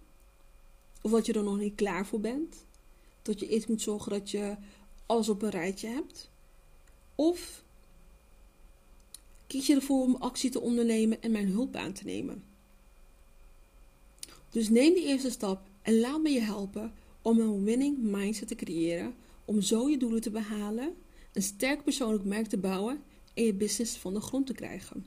of 1.00 1.10
dat 1.10 1.26
je 1.26 1.32
er 1.32 1.42
nog 1.42 1.58
niet 1.58 1.74
klaar 1.74 2.06
voor 2.06 2.20
bent, 2.20 2.64
dat 3.22 3.40
je 3.40 3.48
eerst 3.48 3.68
moet 3.68 3.82
zorgen 3.82 4.12
dat 4.12 4.30
je 4.30 4.56
alles 5.06 5.28
op 5.28 5.42
een 5.42 5.50
rijtje 5.50 5.88
hebt, 5.88 6.30
of 7.14 7.64
kies 9.46 9.66
je 9.66 9.74
ervoor 9.74 10.02
om 10.02 10.16
actie 10.16 10.50
te 10.50 10.60
ondernemen 10.60 11.22
en 11.22 11.30
mijn 11.30 11.48
hulp 11.48 11.76
aan 11.76 11.92
te 11.92 12.04
nemen. 12.04 12.44
Dus 14.50 14.68
neem 14.68 14.94
die 14.94 15.06
eerste 15.06 15.30
stap 15.30 15.68
en 15.82 16.00
laat 16.00 16.22
me 16.22 16.30
je 16.30 16.40
helpen 16.40 16.92
om 17.26 17.40
een 17.40 17.64
winning 17.64 17.98
mindset 17.98 18.48
te 18.48 18.54
creëren, 18.54 19.14
om 19.44 19.60
zo 19.60 19.88
je 19.88 19.98
doelen 19.98 20.20
te 20.20 20.30
behalen, 20.30 20.94
een 21.32 21.42
sterk 21.42 21.84
persoonlijk 21.84 22.24
merk 22.24 22.46
te 22.46 22.58
bouwen 22.58 23.02
en 23.34 23.44
je 23.44 23.54
business 23.54 23.96
van 23.96 24.14
de 24.14 24.20
grond 24.20 24.46
te 24.46 24.52
krijgen. 24.52 25.06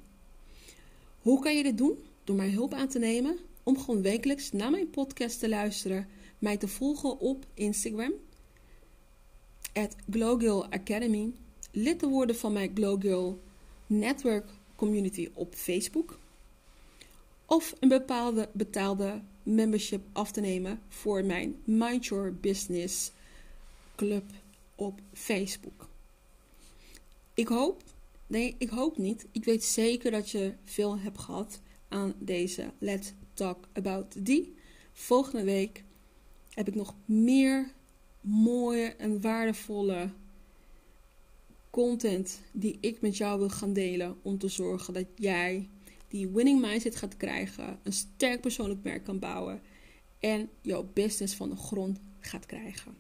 Hoe 1.20 1.42
kan 1.42 1.56
je 1.56 1.64
dit 1.64 1.78
doen? 1.78 1.98
Door 2.24 2.36
mij 2.36 2.50
hulp 2.50 2.74
aan 2.74 2.88
te 2.88 3.00
nemen, 3.00 3.38
om 3.64 3.80
gewoon 3.80 4.02
wekelijks 4.02 4.52
naar 4.52 4.72
mijn 4.72 4.90
podcast 4.90 5.40
te 5.40 5.50
luisteren, 5.50 6.08
mij 6.40 6.58
te 6.58 6.68
volgen 6.68 7.20
op 7.20 7.46
Instagram, 7.54 8.14
at 9.74 9.96
Glowgirl 10.10 10.72
Academy, 10.72 11.34
lid 11.72 12.00
te 12.00 12.08
worden 12.08 12.36
van 12.36 12.54
mijn 12.54 12.72
Glowgirl 12.74 13.42
Network 13.88 14.50
Community 14.76 15.30
op 15.34 15.56
Facebook, 15.56 16.20
of 17.50 17.74
een 17.80 17.90
bepaalde 17.90 18.50
betaalde 18.54 19.22
membership 19.44 20.02
af 20.12 20.32
te 20.32 20.42
nemen 20.42 20.82
voor 20.88 21.24
mijn 21.24 21.56
Mind 21.64 22.06
Your 22.06 22.36
Business 22.36 23.12
Club 23.96 24.24
op 24.76 25.00
Facebook. 25.14 25.88
Ik 27.34 27.48
hoop, 27.48 27.84
nee, 28.28 28.56
ik 28.58 28.70
hoop 28.70 28.98
niet. 28.98 29.28
Ik 29.32 29.46
weet 29.46 29.64
zeker 29.64 30.12
dat 30.12 30.30
je 30.30 30.54
veel 30.64 31.00
hebt 31.00 31.20
gehad 31.20 31.62
aan 31.88 32.14
deze 32.20 32.72
Let's 32.80 33.14
Talk 33.34 33.68
About 33.74 34.26
Die. 34.26 34.56
Volgende 34.94 35.44
week 35.44 35.84
heb 36.50 36.68
ik 36.68 36.76
nog 36.76 36.96
meer 37.06 37.72
mooie 38.22 38.96
en 38.96 39.22
waardevolle 39.22 40.10
content 41.70 42.42
die 42.52 42.78
ik 42.82 43.02
met 43.02 43.18
jou 43.18 43.40
wil 43.40 43.50
gaan 43.50 43.74
delen 43.74 44.18
om 44.22 44.38
te 44.38 44.48
zorgen 44.48 44.94
dat 44.94 45.06
jij 45.16 45.70
die 46.10 46.30
winning 46.30 46.62
mindset 46.62 46.96
gaat 46.96 47.18
krijgen, 47.18 47.80
een 47.84 47.94
sterk 47.94 48.42
persoonlijk 48.42 48.84
merk 48.84 49.04
kan 49.04 49.20
bouwen 49.20 49.62
en 50.20 50.50
jouw 50.62 50.92
business 50.94 51.36
van 51.36 51.50
de 51.50 51.56
grond 51.56 52.00
gaat 52.20 52.46
krijgen. 52.46 52.96